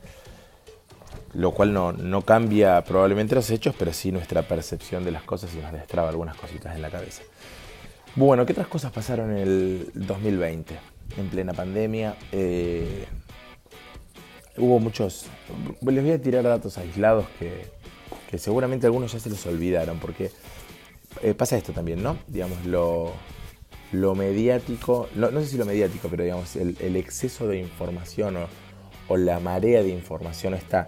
[1.34, 5.54] Lo cual no, no cambia probablemente los hechos, pero sí nuestra percepción de las cosas
[5.54, 7.22] y nos destraba algunas cositas en la cabeza.
[8.16, 10.78] Bueno, ¿qué otras cosas pasaron en el 2020?
[11.18, 12.16] En plena pandemia.
[12.32, 13.06] eh,
[14.58, 15.28] hubo muchos.
[15.82, 17.68] Les voy a tirar datos aislados que,
[18.30, 20.30] que seguramente algunos ya se los olvidaron, porque
[21.22, 22.18] eh, pasa esto también, ¿no?
[22.28, 23.14] Digamos, lo,
[23.94, 28.36] lo mediático, no, no sé si lo mediático, pero digamos, el, el exceso de información
[28.38, 28.48] o,
[29.08, 30.88] o la marea de información, está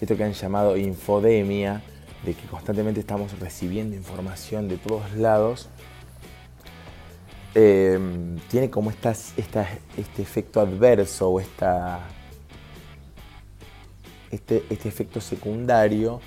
[0.00, 1.82] esto que han llamado infodemia,
[2.24, 5.68] de que constantemente estamos recibiendo información de todos lados,
[7.54, 7.98] eh,
[8.48, 9.10] tiene como este
[10.18, 11.74] efecto adverso o este,
[14.30, 16.20] este efecto secundario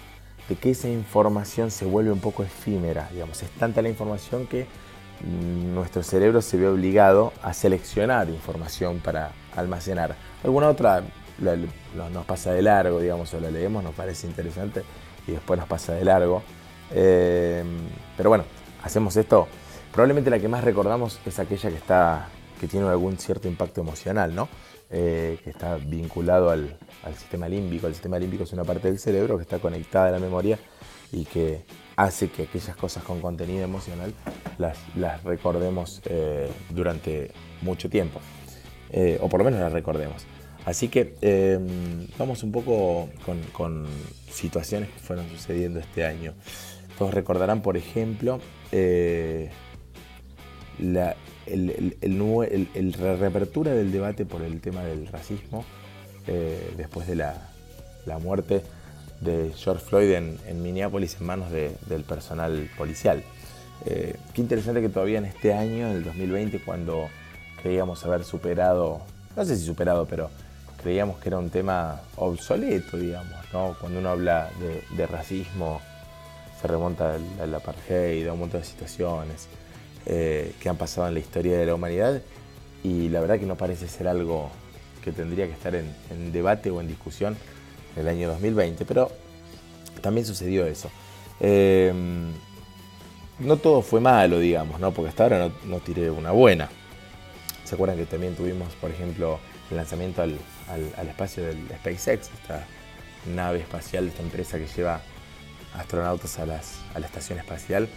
[0.49, 3.09] de que esa información se vuelve un poco efímera.
[3.11, 4.67] Digamos, es tanta la información que
[5.73, 10.15] nuestro cerebro se ve obligado a seleccionar información para almacenar.
[10.43, 11.03] Alguna otra
[11.39, 14.83] nos pasa de largo, digamos, o la leemos, nos parece interesante
[15.27, 16.43] y después nos pasa de largo.
[16.91, 17.63] Eh,
[18.17, 18.43] pero bueno,
[18.83, 19.47] hacemos esto.
[19.93, 22.27] Probablemente la que más recordamos es aquella que está
[22.59, 24.49] que tiene algún cierto impacto emocional, ¿no?
[24.89, 26.77] Eh, que está vinculado al,
[27.15, 27.85] sistema límbico.
[27.85, 30.57] El sistema límbico es una parte del cerebro que está conectada a la memoria
[31.11, 31.63] y que
[31.95, 34.13] hace que aquellas cosas con contenido emocional
[34.57, 34.77] las,
[35.23, 38.19] recordemos eh, durante mucho tiempo.
[38.89, 40.25] Eh, o por lo menos las recordemos.
[40.65, 41.59] Así que eh,
[42.17, 43.09] vamos un poco
[43.53, 43.85] con,
[44.31, 46.33] situaciones que fueron sucediendo este año.
[46.97, 48.39] Todos recordarán, por ejemplo,
[50.79, 51.15] la,
[51.45, 55.65] el, el- el reapertura del debate por el tema del racismo
[56.27, 57.35] eh, después de la,
[58.05, 58.61] la muerte
[59.21, 63.23] de George Floyd en, Minneapolis en manos de- del personal policial.
[63.85, 67.07] Eh, qué interesante que todavía en este año, en el 2020, cuando
[67.61, 69.01] creíamos haber superado,
[69.35, 70.29] no sé si superado, pero
[70.81, 73.75] creíamos que era un tema obsoleto, digamos, ¿no?
[73.79, 75.81] Cuando uno habla de, de racismo,
[76.61, 79.47] se remonta al apartheid, a un montón de situaciones
[80.05, 82.21] eh, que han pasado en la historia de la humanidad
[82.83, 84.49] y la verdad que no parece ser algo
[85.03, 87.37] que tendría que estar en, en debate o en discusión
[87.95, 89.11] en el año 2020, pero
[90.01, 90.89] también sucedió eso.
[91.39, 91.93] Eh,
[93.39, 94.91] no todo fue malo, digamos, ¿no?
[94.91, 96.69] porque hasta ahora no, no tiré una buena.
[97.65, 99.39] ¿Se acuerdan que también tuvimos, por ejemplo,
[99.71, 100.37] el lanzamiento al,
[100.69, 102.65] al- al espacio del SpaceX, esta
[103.33, 105.01] nave espacial, esta empresa que lleva
[105.75, 107.87] astronautas a, las, a la estación espacial?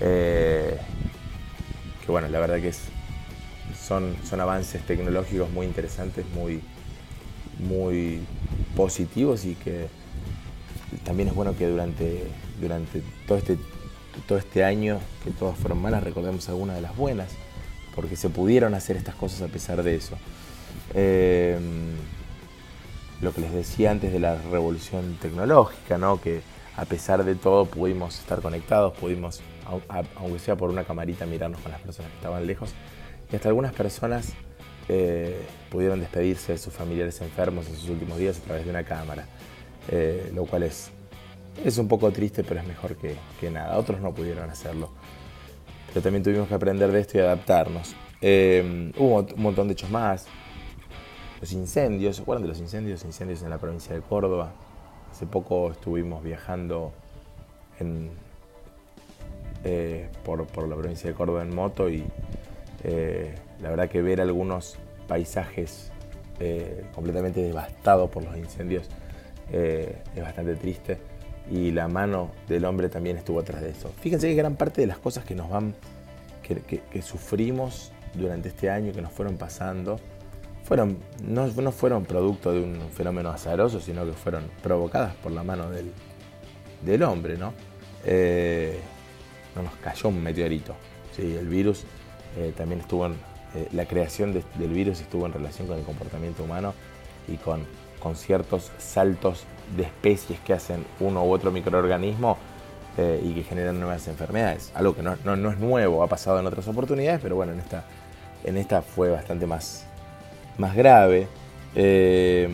[0.00, 0.78] Eh,
[2.04, 2.80] que bueno, la verdad que es,
[3.80, 6.60] son, son avances tecnológicos muy interesantes, muy,
[7.58, 8.20] muy
[8.76, 9.86] positivos y que
[11.04, 12.24] también es bueno que durante,
[12.60, 13.58] durante todo, este,
[14.26, 17.30] todo este año, que todas fueron malas, recordemos algunas de las buenas,
[17.94, 20.16] porque se pudieron hacer estas cosas a pesar de eso.
[20.94, 21.58] Eh,
[23.20, 26.20] lo que les decía antes de la revolución tecnológica, ¿no?
[26.20, 26.42] que
[26.76, 29.40] a pesar de todo pudimos estar conectados, pudimos,
[30.16, 32.72] aunque sea por una camarita, mirarnos con las personas que estaban lejos,
[33.32, 34.32] y hasta algunas personas
[34.88, 38.84] eh, pudieron despedirse de sus familiares enfermos en sus últimos días a través de una
[38.84, 39.26] cámara,
[39.88, 40.90] eh, lo cual es,
[41.64, 43.78] es un poco triste, pero es mejor que, que nada.
[43.78, 44.90] Otros no pudieron hacerlo,
[45.88, 47.94] pero también tuvimos que aprender de esto y adaptarnos.
[48.20, 50.26] Eh, hubo un montón de hechos más,
[51.40, 53.04] los incendios, ¿se acuerdan de los incendios?
[53.04, 54.52] Incendios en la provincia de Córdoba.
[55.14, 56.92] Hace poco estuvimos viajando
[59.62, 62.02] eh, por, por la provincia de Córdoba en moto y
[62.82, 65.92] eh, la verdad que ver algunos paisajes
[66.40, 68.88] eh, completamente devastados por los incendios
[69.52, 70.98] es bastante triste
[71.48, 73.92] y la mano del hombre también estuvo atrás de eso.
[74.00, 75.76] Fíjense que gran parte de las cosas que nos van,
[76.42, 80.00] que- que sufrimos durante este año, que nos fueron pasando,
[80.64, 85.42] fueron, no, no fueron producto de un fenómeno azaroso, sino que fueron provocadas por la
[85.42, 85.92] mano del,
[86.82, 87.52] del hombre, ¿no?
[88.04, 88.80] Eh,
[89.54, 90.74] no nos cayó un meteorito.
[91.14, 91.84] Sí, el virus
[92.36, 93.12] eh, también estuvo en,
[93.54, 96.74] eh, la creación del virus estuvo en relación con el comportamiento humano
[97.28, 97.64] y con,
[98.00, 99.44] con ciertos saltos
[99.76, 102.36] de especies que hacen uno u otro microorganismo
[102.98, 104.72] eh, y que generan nuevas enfermedades.
[104.74, 107.84] Algo que no, no, es nuevo, ha pasado en otras oportunidades, pero bueno, en esta,
[108.42, 109.86] en esta fue bastante más,
[110.58, 111.26] más grave.
[111.74, 112.48] Eh,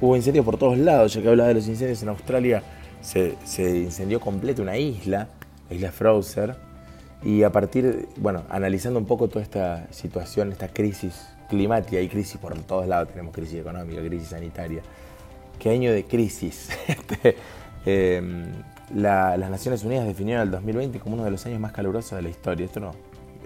[0.00, 2.62] hubo incendios por todos lados, ya que hablaba de los incendios en Australia,
[3.00, 5.28] se, se incendió completo una isla,
[5.68, 6.56] la isla Fraser,
[7.22, 12.36] y a partir, bueno, analizando un poco toda esta situación, esta crisis climática y crisis
[12.38, 14.82] por todos lados, tenemos crisis económica, crisis sanitaria.
[15.58, 16.68] ¿Qué año de crisis?
[16.88, 17.36] Este,
[17.86, 18.46] em,
[18.94, 22.28] las Naciones Unidas definieron el 2020 como uno de los años más calurosos de la
[22.28, 22.66] historia.
[22.66, 22.94] Esto, no,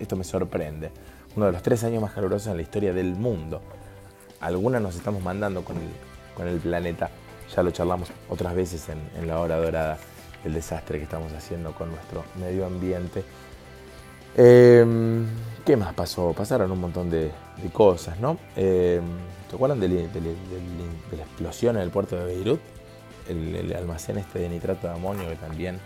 [0.01, 0.91] esto me sorprende.
[1.39, 3.61] Uno de los tres años más calurosos en la historia del mundo.
[4.41, 7.11] Algunas nos estamos mandando con el, el planeta.
[7.55, 9.99] Ya lo charlamos otras veces en la hora dorada,
[10.45, 13.23] el desastre que estamos haciendo con nuestro medio ambiente.
[14.37, 15.29] Em,
[15.65, 16.33] ¿Qué más pasó?
[16.33, 17.31] Pasaron un montón de,
[17.73, 18.37] cosas, ¿no?
[18.57, 19.01] Eh,
[19.49, 22.61] ¿Se acuerdan de, la explosión en el puerto de Beirut?
[23.29, 25.79] El, almacén este de nitrato de amonio que también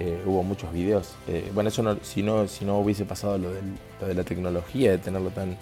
[0.00, 1.14] eh, hubo muchos videos.
[1.28, 5.28] Eh, bueno, eso si, no, si no hubiese pasado lo, de la tecnología, de tenerlo
[5.28, 5.58] tan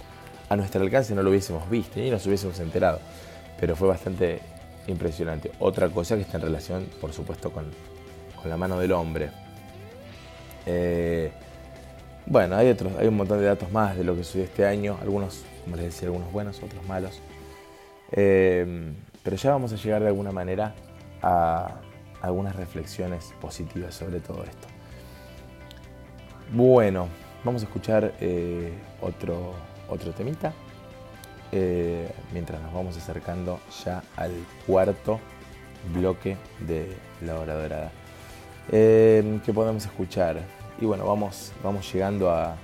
[0.49, 3.01] a nuestro alcance, no lo hubiésemos visto y nos hubiésemos enterado.
[3.59, 4.41] Pero fue bastante
[4.87, 5.51] impresionante.
[5.59, 7.65] Otra cosa que está en relación, por supuesto, con,
[8.41, 9.31] con la mano del hombre.
[10.67, 11.33] Eh,
[12.25, 14.99] bueno, hay otros, hay un montón de datos más de lo que sucedió este año,
[15.03, 17.21] algunos, como les decía, algunos buenos, otros malos.
[18.09, 20.75] Pero ya vamos a llegar de alguna manera
[21.23, 21.81] a
[22.23, 24.69] algunas reflexiones positivas sobre todo esto.
[26.53, 27.09] Bueno,
[27.45, 29.55] vamos a escuchar eh, otro,
[29.89, 30.53] otro temita
[31.51, 34.33] eh, mientras nos vamos acercando ya al
[34.67, 35.19] cuarto
[35.95, 37.91] bloque de la hora dorada.
[38.71, 40.43] Em, ¿Qué podemos escuchar?
[40.81, 42.57] Y bueno, vamos, vamos llegando a,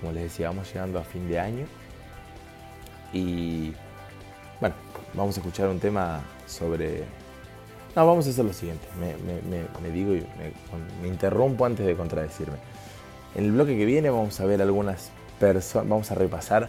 [0.00, 1.66] como les decía, vamos llegando a fin de año.
[3.12, 3.74] Y
[4.60, 4.74] bueno,
[5.14, 7.04] vamos a escuchar un tema sobre...
[7.96, 8.86] No, vamos a hacer lo siguiente.
[9.00, 10.24] Me, digo y
[11.02, 12.58] me, interrumpo antes de contradecirme.
[13.34, 16.68] En el bloque que viene vamos a ver algunas personas, vamos a repasar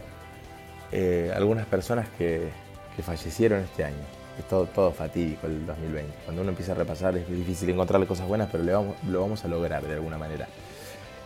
[0.91, 2.49] eh, algunas personas que,
[2.95, 6.13] que fallecieron este año es todo, todo fatídico el 2020.
[6.25, 9.83] Cuando uno empieza a repasar es difícil encontrarle cosas buenas, pero lo vamos a lograr
[9.85, 10.47] de alguna manera.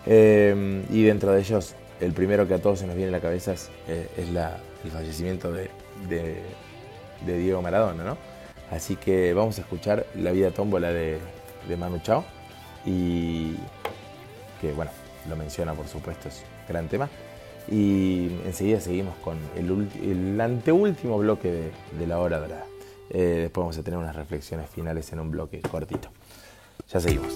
[0.06, 3.20] Eh, y dentro de ellos, el primero que a todos se nos viene a la
[3.20, 5.70] cabeza es, eh, el fallecimiento de,
[7.26, 8.31] Diego Maradona, ¿no?
[8.72, 11.20] Así que vamos a escuchar La vida tómbola de,
[11.68, 12.24] de Manu Chao
[12.86, 13.56] y
[14.60, 14.92] que, bueno,
[15.30, 17.10] lo menciona por supuesto, es un gran tema.
[17.70, 22.66] Y enseguida seguimos con el, anteúltimo bloque de, la hora dorada.
[23.10, 26.10] Eh, después vamos a tener unas reflexiones finales en un bloque cortito.
[26.92, 27.36] Ya seguimos.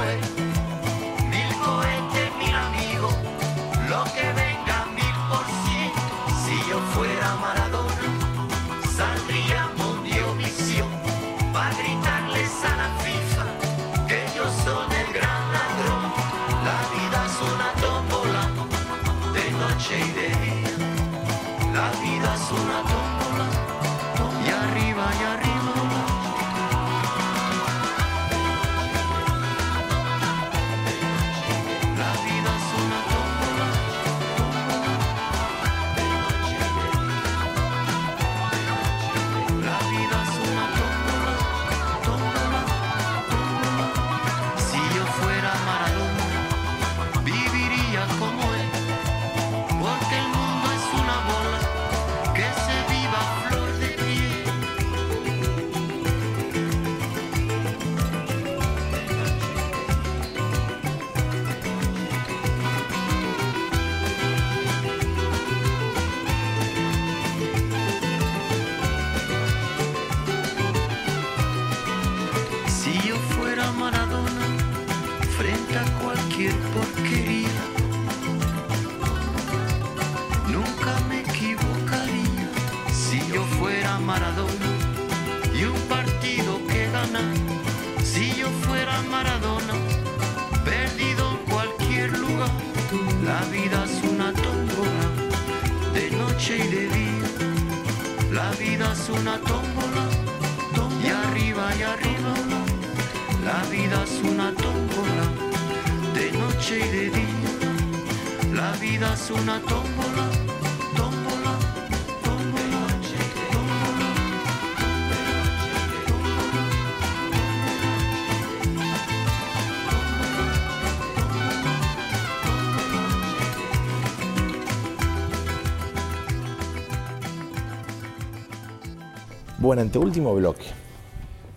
[129.71, 130.65] Bueno, anteúltimo bloque.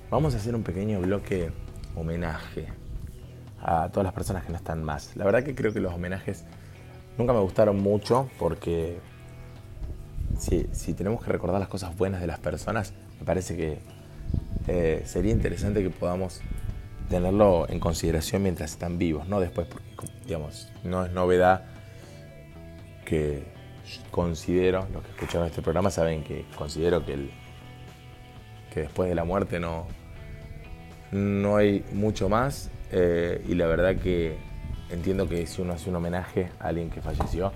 [0.08, 1.50] Vamos a hacer un pequeño bloque
[1.96, 2.68] homenaje
[3.60, 5.16] a todas las personas que no están más.
[5.16, 6.44] La verdad que creo que los homenajes
[7.18, 9.00] nunca me gustaron mucho porque
[10.38, 13.78] si, si tenemos que recordar las cosas buenas de las personas, me parece que
[14.68, 16.40] eh, sería interesante que podamos
[17.08, 19.88] tenerlo en consideración mientras están vivos, no después, porque
[20.24, 21.64] digamos, no es novedad
[23.04, 23.42] que
[24.12, 27.32] considero, los que escucharon este programa saben que considero que, el,
[28.74, 29.86] que después de la muerte no,
[31.12, 34.36] no hay mucho más eh, y la verdad que
[34.90, 37.52] entiendo que si uno hace un homenaje a alguien que falleció,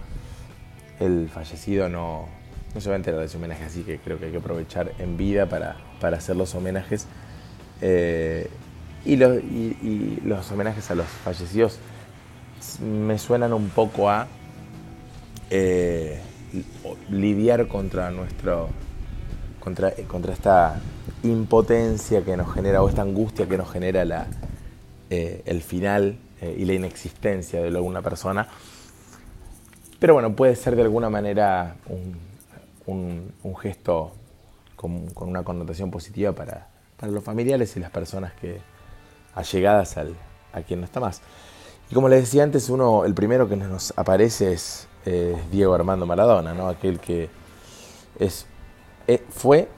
[1.00, 2.26] el fallecido no,
[2.74, 4.92] no se va a enterar de ese homenaje, así que creo que hay que aprovechar
[4.98, 7.06] en vida para, para hacer los homenajes.
[7.80, 8.48] Eh,
[9.04, 11.78] y, los, y- los homenajes a los fallecidos
[12.82, 14.26] me suenan un poco a
[15.50, 16.18] eh,
[17.10, 18.68] lidiar contra nuestro
[19.60, 20.80] contra, contra esta
[21.22, 24.26] impotencia que nos genera o esta angustia que nos genera la,
[25.10, 28.48] eh, el final eh, y la inexistencia de alguna persona.
[29.98, 31.76] Pero bueno, puede ser de alguna manera
[32.86, 34.12] un, un- gesto
[34.76, 38.60] con, con una connotación positiva para, para los familiares y las personas que
[39.34, 40.14] allegadas al,
[40.52, 41.20] a quien no está más.
[41.90, 46.06] Y como les decía antes, uno, el primero que nos aparece es eh, Diego Armando
[46.06, 46.68] Maradona, ¿no?
[46.68, 47.28] aquel que
[48.20, 48.46] es,
[49.30, 49.68] fue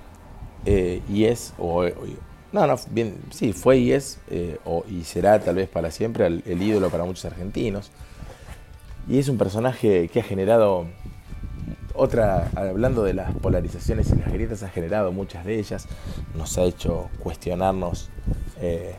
[0.66, 1.84] eh, y es, o,
[2.52, 6.26] no, no, bien, sí, fue y es, eh, o, y será tal vez para siempre
[6.26, 7.90] el, ídolo para muchos argentinos.
[9.08, 10.86] Y es un personaje que ha generado
[11.94, 15.86] otra, hablando de las polarizaciones y las grietas, ha generado muchas de ellas,
[16.36, 18.11] nos ha hecho cuestionarnos,
[18.61, 18.94] eh,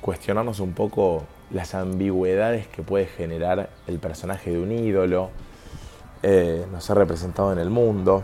[0.00, 5.30] cuestionarnos un poco las ambigüedades que puede generar el personaje de un ídolo,
[6.70, 8.22] nos ha representado en el mundo.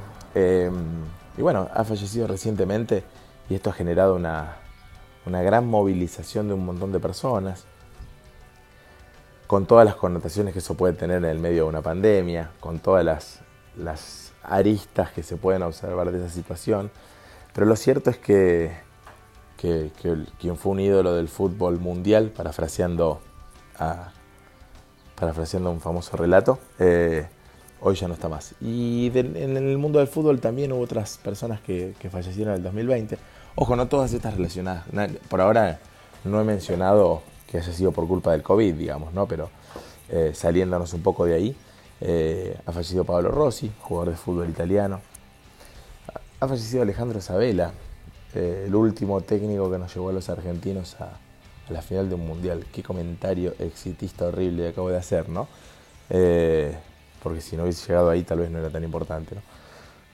[1.37, 3.05] Y bueno, ha fallecido recientemente
[3.49, 4.57] y esto ha generado una,
[5.26, 7.66] una gran movilización de un montón de personas,
[9.47, 12.78] con todas las connotaciones que eso puede tener en el medio de una pandemia, con
[12.78, 13.41] todas las,
[13.76, 16.91] las aristas que se pueden observar de esa situación.
[17.53, 18.72] Pero lo cierto es que,
[19.57, 19.91] que,
[20.39, 23.20] quien fue un ídolo del fútbol mundial, parafraseando,
[25.14, 27.28] parafraseando un famoso relato, eh,
[27.81, 28.55] hoy ya no está más.
[28.61, 33.18] Y en el mundo del fútbol también hubo otras personas que, fallecieron en el 2020.
[33.57, 34.93] Ojo, no todas estas relacionadas.
[34.93, 35.79] Na- Por ahora
[36.24, 39.27] no he mencionado que haya sido por culpa del COVID, digamos, ¿no?
[39.27, 39.51] Pero
[40.09, 41.57] eh, saliéndonos un poco de ahí,
[42.01, 45.01] eh, ha fallecido Pablo Rossi, jugador de fútbol italiano.
[46.41, 47.72] Ha fallecido Alejandro Sabela,
[48.35, 51.05] eh, el último técnico que nos llevó a los argentinos a,
[51.68, 52.66] a la final de un mundial.
[52.72, 55.49] Qué comentario exitista horrible acabo de hacer, ¿no?
[57.22, 59.42] Porque si no hubiese llegado ahí tal vez no era tan importante, ¿no?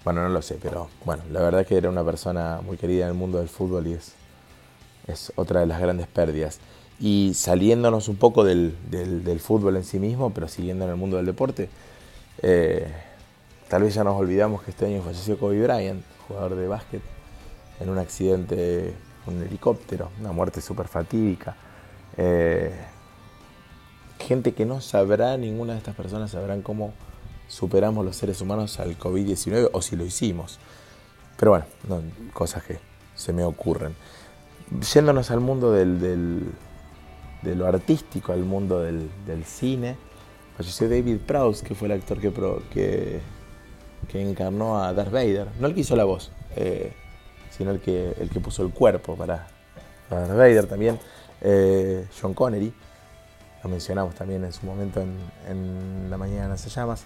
[0.04, 3.10] Bueno, no lo sé, pero bueno, la verdad que era una persona muy querida en
[3.10, 4.12] el mundo del fútbol y es,
[5.06, 6.60] es otra de las grandes pérdidas.
[7.00, 10.96] Y saliéndonos un poco del, del- del fútbol en sí mismo, pero siguiendo en el
[10.96, 11.68] mundo del deporte,
[12.42, 12.86] eh,
[13.68, 17.02] tal vez ya nos olvidamos que este año falleció Kobe Bryant, jugador de básquet,
[17.80, 18.94] en un accidente
[19.26, 21.56] un helicóptero, una muerte súper fatídica.
[22.16, 22.72] Eh,
[24.22, 26.92] gente que no sabrá, ninguna de estas personas sabrán cómo
[27.48, 30.58] superamos los seres humanos al COVID-19 o si lo hicimos.
[31.36, 32.02] Pero bueno, no,
[32.32, 32.78] cosas que
[33.14, 33.94] se me ocurren.
[34.94, 36.52] Yéndonos al mundo del, del-
[37.42, 39.96] de lo artístico, al mundo del, del cine,
[40.56, 42.32] falleció David Prowse, que fue el actor que,
[42.72, 43.20] que,
[44.08, 45.48] que encarnó a Darth Vader.
[45.60, 46.92] No el que hizo la voz, eh,
[47.50, 49.48] sino el que, el que puso el cuerpo para,
[50.08, 51.00] para Darth Vader también.
[51.40, 52.72] Eh, John Connery,
[53.62, 57.04] lo mencionamos también en su momento en, La Mañana se llamas.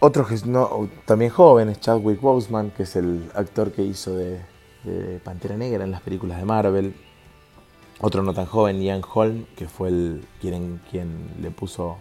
[0.00, 4.40] Otro que no, también joven es Chadwick Boseman, que es el actor que hizo de,
[4.84, 6.94] de Pantera Negra en las películas de Marvel.
[8.00, 11.98] Otro no tan joven, Ian Holm, que fue el quien, quien le puso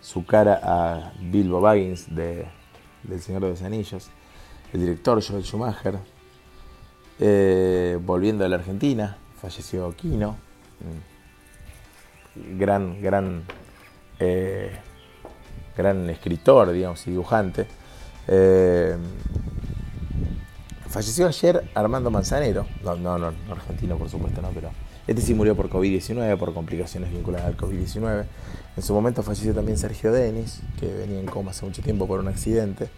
[0.00, 2.46] su cara a Bilbo Baggins de,
[3.02, 4.08] del Señor de los Anillos.
[4.72, 5.98] el director Joel Schumacher.
[7.18, 10.36] Eh, volviendo a la Argentina, falleció Quino,
[12.58, 13.44] gran, gran,
[14.18, 14.72] eh,
[15.76, 17.66] gran escritor, digamos, y dibujante.
[18.28, 18.96] Eh,
[20.88, 24.70] falleció ayer Armando Manzanero, no, no, no, no argentino por supuesto, no, pero
[25.06, 28.24] este sí murió por COVID-19, por complicaciones vinculadas al COVID-19.
[28.76, 32.18] En su momento falleció también Sergio Denis, que venía en coma hace mucho tiempo por
[32.18, 32.88] un accidente.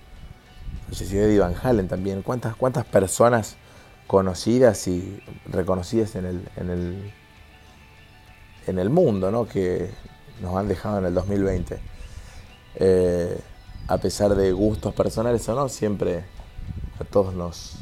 [0.88, 2.22] Falleció Eddie Van Halen también.
[2.22, 3.56] ¿Cuántas, cuántas personas
[4.06, 7.12] conocidas y reconocidas en el, en el,
[8.68, 9.46] en el mundo ¿no?
[9.46, 9.90] que
[10.40, 11.80] nos han dejado en el 2020?
[12.76, 13.40] Eh,
[13.88, 16.24] a pesar de gustos personales o no, siempre
[17.00, 17.76] a todos nos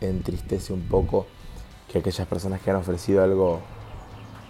[0.00, 1.26] entristece un poco
[1.90, 3.60] que aquellas personas que han ofrecido algo,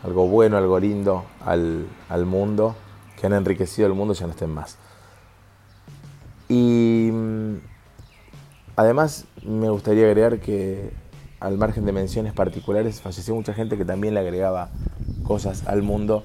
[0.02, 2.74] algo bueno, algo lindo al, al mundo,
[3.18, 4.76] que han enriquecido el mundo, ya no estén más.
[6.48, 7.56] Y mm,
[8.76, 10.90] además me gustaría agregar que
[11.42, 14.70] al margen de menciones particulares, falleció mucha gente que también le agregaba
[15.22, 16.24] cosas al mundo,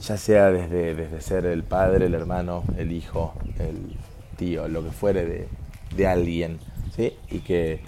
[0.00, 3.96] ya sea desde, desde ser el padre, el hermano, el hijo, el
[4.36, 5.48] tío, lo que fuere de,
[5.96, 6.58] de alguien,
[6.94, 7.14] ¿sí?
[7.30, 7.80] Y que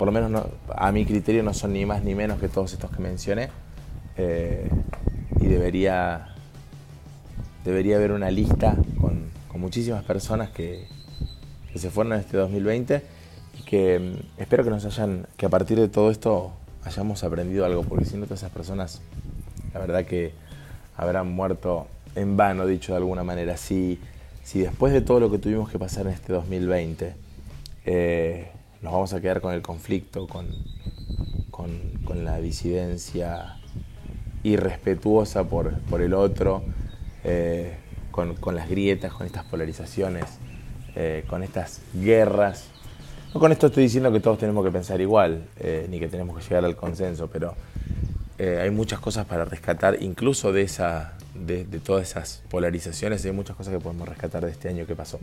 [0.00, 2.90] por lo menos a mi criterio no son ni más ni menos que todos estos
[2.90, 3.50] que mencioné.
[4.16, 4.66] Eh,
[5.40, 6.28] y debería,
[7.66, 9.28] debería haber una lista con,
[9.58, 10.86] muchísimas personas que,
[11.74, 13.02] se fueron en este 2020
[13.58, 16.52] y que mm, espero que nos hayan, que a partir de todo esto
[16.84, 19.00] hayamos aprendido algo, porque si no todas esas personas,
[19.72, 20.32] la verdad que
[20.96, 23.56] habrán muerto en vano, dicho de alguna manera.
[23.56, 23.98] Si,
[24.42, 27.14] si después de todo lo que tuvimos que pasar en este 2020,
[27.86, 28.50] eh,
[28.82, 30.46] nos vamos a quedar con el conflicto, con,
[31.50, 33.56] con, la disidencia
[34.42, 36.62] irrespetuosa por, por el otro,
[37.24, 37.76] eh,
[38.10, 40.24] con, las grietas, con estas polarizaciones,
[40.96, 42.69] eh, con estas guerras.
[43.32, 46.36] No con esto estoy diciendo que todos tenemos que pensar igual, eh, ni que tenemos
[46.36, 47.54] que llegar al consenso, pero
[48.38, 53.74] hay muchas cosas para rescatar, incluso de, esa, de, todas esas polarizaciones, hay muchas cosas
[53.74, 55.20] que podemos rescatar de este año que pasó.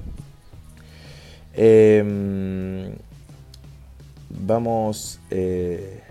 [4.30, 6.02] Vamos, eh,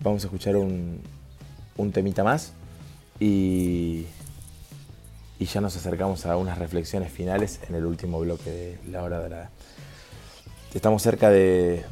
[0.00, 1.00] vamos a escuchar un,
[1.76, 2.52] un temita más
[3.20, 4.06] y,
[5.38, 9.20] y, ya nos acercamos a unas reflexiones finales en el último bloque de la hora
[9.20, 9.50] de la...
[10.74, 11.84] Estamos cerca de,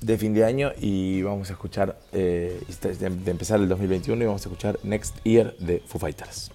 [0.00, 4.42] de fin de año y vamos a escuchar, eh, de empezar el 2021 y vamos
[4.46, 6.50] a escuchar Next Year de Foo Fighters.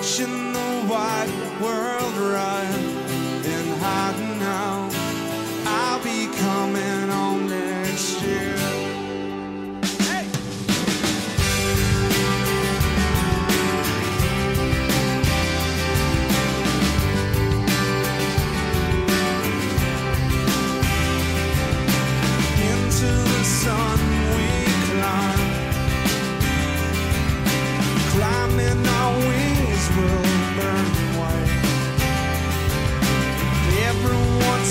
[0.00, 2.89] Watching the wide world run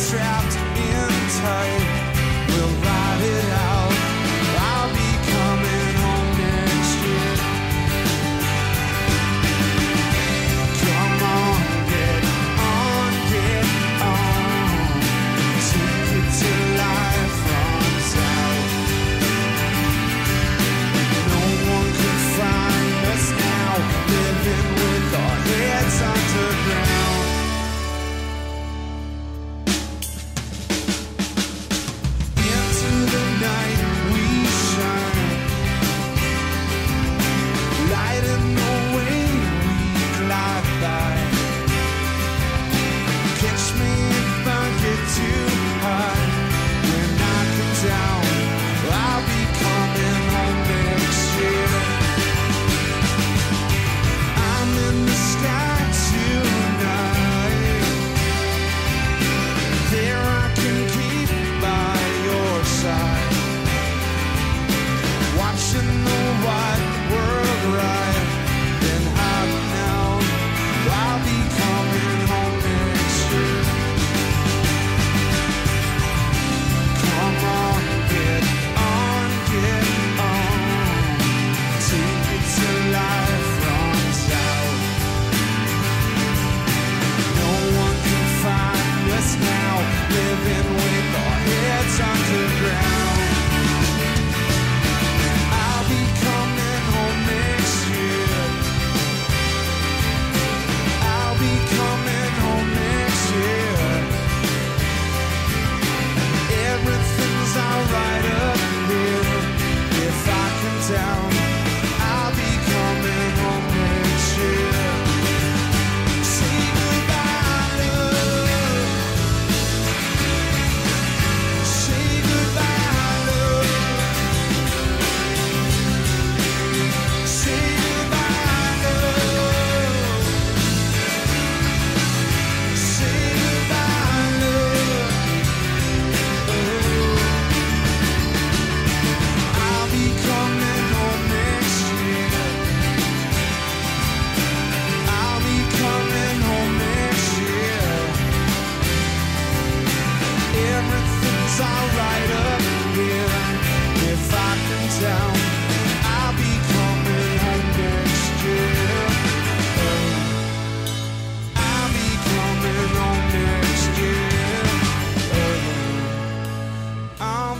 [0.10, 1.79] trapped in time.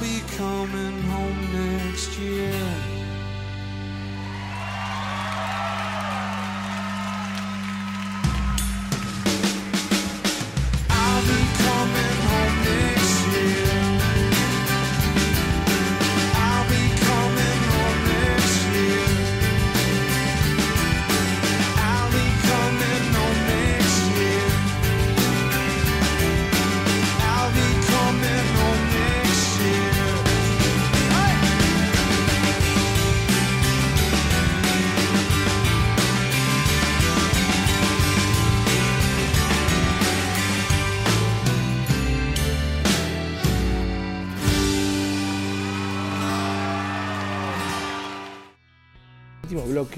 [0.02, 2.89] I'll be coming home next year.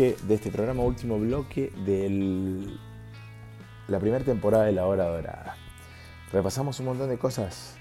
[0.02, 2.68] De este programa, último bloque de
[3.88, 5.56] la primera temporada de La Hora Dorada.
[6.34, 7.76] Repasamos un montón de cosas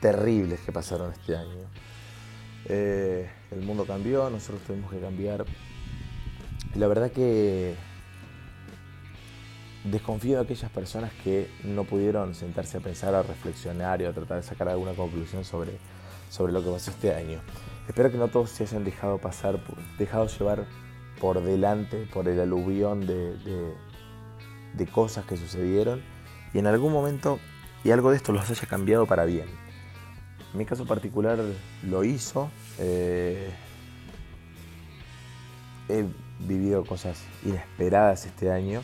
[0.00, 1.68] terribles que pasaron este año.
[2.66, 5.44] Eh, el mundo cambió, nosotros tuvimos que cambiar.
[6.76, 7.74] La verdad que
[9.82, 14.36] desconfío de aquellas personas que no pudieron sentarse a pensar, a reflexionar y a tratar
[14.36, 15.72] de sacar alguna conclusión sobre,
[16.30, 17.40] sobre lo que pasó este año.
[17.88, 19.58] Espero que no todos se hayan dejado pasar,
[19.98, 20.83] dejado llevar
[21.24, 23.34] por delante, por el aluvión de,
[24.74, 26.02] de, cosas que sucedieron
[26.52, 27.38] y en algún momento
[27.82, 29.46] y algo de esto los haya cambiado para bien.
[30.52, 31.38] En mi caso particular
[31.82, 32.50] lo hizo.
[32.78, 33.48] Eh,
[35.88, 36.04] he
[36.40, 38.82] vivido cosas inesperadas este año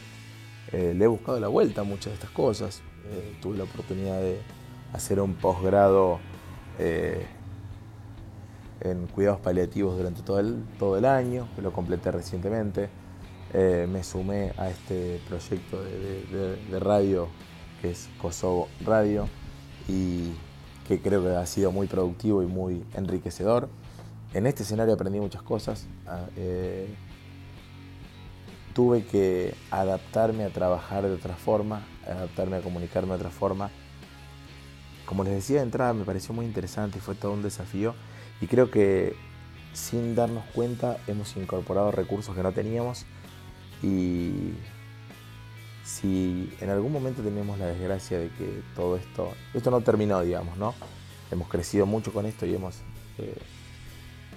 [0.72, 2.80] eh, le he buscado la vuelta a muchas de estas cosas.
[3.10, 4.40] Eh, tuve la oportunidad de
[4.94, 6.20] hacer un posgrado
[8.80, 12.88] en cuidados paliativos durante todo el, todo el año, lo completé recientemente.
[13.52, 17.28] me sumé a este proyecto de, radio
[17.82, 19.28] que es Kosovo Radio
[19.88, 20.32] y
[20.86, 23.68] que creo que ha sido muy productivo y muy enriquecedor.
[24.34, 25.86] En este escenario aprendí muchas cosas.
[26.06, 26.26] Ah,
[28.74, 33.70] tuve que adaptarme a trabajar de otra forma, adaptarme a comunicarme de otra forma.
[35.06, 37.94] Como les decía de entrada, me pareció muy interesante y fue todo un desafío.
[38.40, 39.14] Y creo que
[39.72, 43.04] sin darnos cuenta hemos incorporado recursos que no teníamos.
[43.82, 44.52] Y
[45.84, 50.56] si en algún momento tenemos la desgracia de que todo esto, esto no terminó, digamos,
[50.56, 50.74] ¿no?
[51.30, 52.76] Hemos crecido mucho con esto y hemos,
[53.18, 53.36] eh,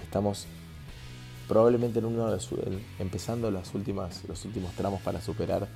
[0.04, 0.48] estamos
[1.48, 2.50] probablemente en uno de los,
[3.00, 4.24] empezando los últimos
[4.78, 5.68] tramos para superar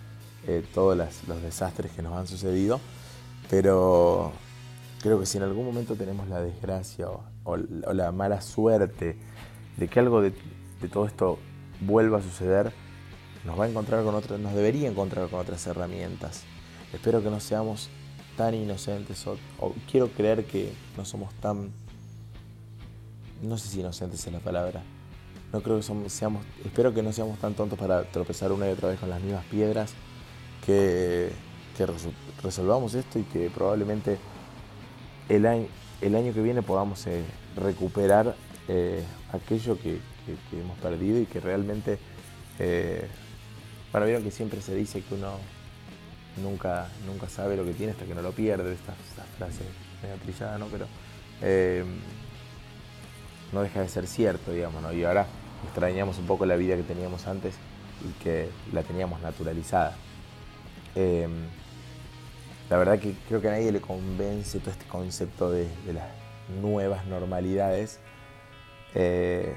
[0.48, 2.80] eh, todos los desastres que nos han sucedido,
[3.50, 4.32] pero
[5.02, 7.24] creo que si en algún momento tenemos la desgracia o,
[7.56, 9.16] la mala suerte
[9.78, 10.34] de que algo de,
[10.92, 11.40] todo esto
[11.82, 12.74] vuelva a suceder,
[13.46, 16.44] nos va a encontrar con otras, nos debería encontrar con otras herramientas.
[16.92, 17.90] Espero que no seamos
[18.36, 19.38] tan inocentes o
[19.90, 21.72] quiero creer que no somos tan,
[23.42, 24.84] no sé si inocentes es la palabra,
[25.54, 28.90] no creo que seamos, espero que no seamos tan tontos para tropezar una y otra
[28.90, 29.94] vez con las mismas piedras,
[30.66, 31.32] que,
[32.44, 34.18] resolvamos esto y que probablemente
[35.30, 35.68] el año,
[36.02, 37.24] el año que viene podamos eh,
[37.56, 38.36] recuperar
[38.68, 40.00] eh, aquello que,
[40.52, 41.98] hemos perdido y que realmente,
[42.60, 43.08] eh,
[43.94, 45.38] bueno, vieron que siempre se dice que uno
[46.44, 48.94] nunca, nunca sabe lo que tiene hasta que no lo pierde, esta,
[49.38, 49.62] frase
[50.02, 50.68] medio trillada, ¿no?
[50.68, 50.86] Pero
[53.54, 54.92] no deja de ser cierto, digamos, ¿no?
[54.92, 55.28] Y ahora
[55.66, 57.56] extrañamos un poco la vida que teníamos antes
[58.04, 59.96] y que la teníamos naturalizada.
[62.70, 66.10] La verdad que creo que a nadie le convence todo este concepto de, las
[66.62, 68.00] nuevas normalidades,
[68.94, 69.56] eh,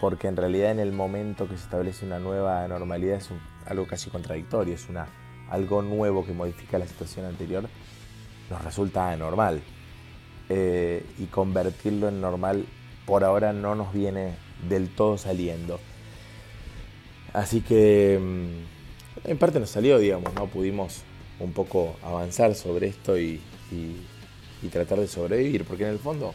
[0.00, 3.30] porque en realidad en el momento que se establece una nueva normalidad es
[3.66, 5.06] algo casi contradictorio, es una,
[5.48, 7.68] algo nuevo que modifica la situación anterior,
[8.50, 9.62] nos resulta anormal.
[10.48, 12.66] Eh, y convertirlo en normal
[13.06, 14.34] por ahora no nos viene
[14.68, 15.80] del todo saliendo.
[17.32, 18.81] Así que mm,
[19.24, 20.46] en parte nos salió, digamos, ¿no?
[20.46, 21.02] Pudimos
[21.40, 23.40] un poco avanzar sobre esto y,
[24.70, 26.34] tratar de sobrevivir, porque en el fondo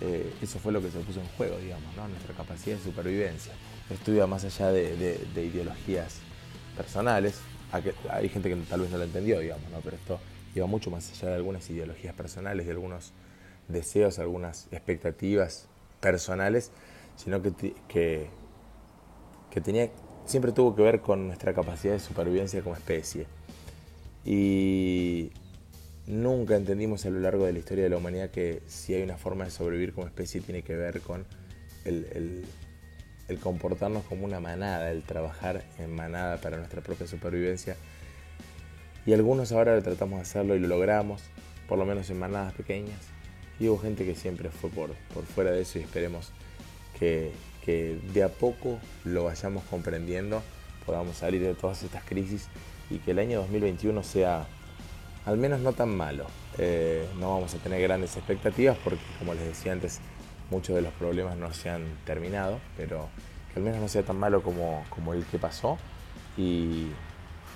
[0.00, 2.06] eh, eso fue lo que se puso en juego, digamos, ¿no?
[2.06, 3.52] Nuestra capacidad de supervivencia.
[3.88, 6.18] Estudia más allá de, ideologías
[6.76, 7.40] personales.
[8.10, 9.80] Hay gente que tal vez no lo entendió, digamos, ¿no?
[9.80, 10.20] Pero esto
[10.54, 13.12] iba mucho más allá de algunas ideologías personales, de algunos
[13.68, 15.68] deseos, algunas expectativas
[16.00, 16.70] personales,
[17.16, 17.52] sino que,
[17.88, 19.90] que, tenía,
[20.24, 23.26] siempre tuvo que ver con nuestra capacidad de supervivencia como especie.
[24.24, 25.30] Y
[26.06, 29.16] nunca entendimos a lo largo de la historia de la humanidad que si hay una
[29.16, 31.26] forma de sobrevivir como especie tiene que ver con
[31.84, 32.44] el,
[33.42, 37.76] comportarnos como una manada, el trabajar en manada para nuestra propia supervivencia.
[39.06, 41.22] Y algunos ahora tratamos de hacerlo y lo logramos,
[41.66, 43.00] por lo menos en manadas pequeñas.
[43.58, 46.30] Y hubo gente que siempre fue por, por fuera de eso y esperemos
[46.98, 47.32] que,
[47.66, 50.42] de a poco lo vayamos comprendiendo,
[50.84, 52.48] podamos salir de todas estas crisis
[52.90, 54.46] y que el año 2021 sea
[55.24, 56.26] al menos no tan malo.
[56.58, 60.00] Eh, no vamos a tener grandes expectativas porque, como les decía antes,
[60.50, 63.08] muchos de los problemas no se han terminado, pero
[63.52, 65.78] que al menos no sea tan malo como, como el que pasó
[66.36, 66.88] y,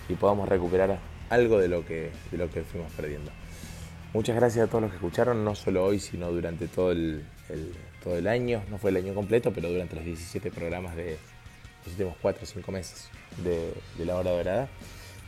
[0.08, 0.98] y podamos recuperar
[1.28, 3.32] algo de lo que, de lo que fuimos perdiendo.
[4.12, 7.24] Muchas gracias a todos los que escucharon, no solo hoy, sino durante todo el,
[8.06, 8.62] todo el año.
[8.70, 11.18] No fue el año completo, pero durante los 17 programas de
[11.84, 13.08] los últimos 4 o 5 meses
[13.42, 13.72] de,
[14.04, 14.68] La Hora Dorada.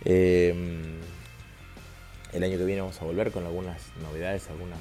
[0.05, 1.01] Em,
[2.33, 4.79] el año que viene vamos a volver con algunas novedades, algunas,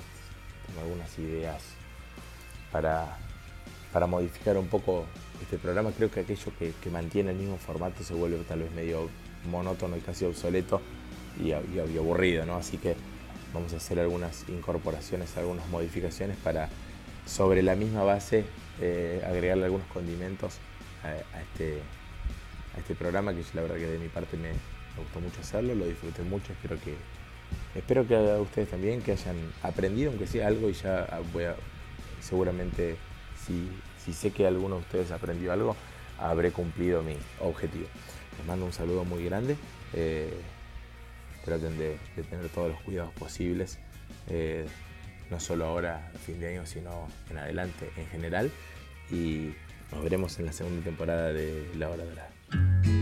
[0.80, 1.64] algunas ideas
[2.72, 3.18] para,
[3.92, 5.08] para modificar un poco
[5.42, 5.92] este programa.
[5.92, 9.10] Creo que aquello que, mantiene el mismo formato se vuelve tal vez medio
[9.50, 10.84] monótono y casi obsoleto
[11.44, 12.58] y, aburrido, ¿no?
[12.58, 12.96] Así que
[13.56, 16.70] vamos a hacer algunas incorporaciones, algunas modificaciones para
[17.28, 18.46] sobre la misma base
[18.82, 20.58] eh, agregarle algunos condimentos
[21.04, 21.80] a, este,
[22.76, 24.50] a este programa que la verdad que de mi parte me,
[24.98, 26.96] gustó mucho hacerlo, lo disfruté mucho, espero que
[27.76, 31.56] espero que a ustedes también que hayan aprendido aunque sea algo y ya voy a
[32.20, 32.98] seguramente
[33.46, 33.70] si,
[34.04, 35.76] si sé que alguno de ustedes aprendió algo
[36.20, 37.88] habré cumplido mi objetivo.
[38.38, 39.56] Les mando un saludo muy grande.
[39.94, 40.34] Eh,
[41.46, 41.98] traten de,
[42.30, 43.80] tener todos los cuidados posibles,
[44.28, 44.66] eh,
[45.30, 48.52] no solo ahora a fin de año, sino en adelante en general.
[49.12, 49.54] Y
[49.92, 52.97] nos veremos en la segunda temporada de La Hora Dorada.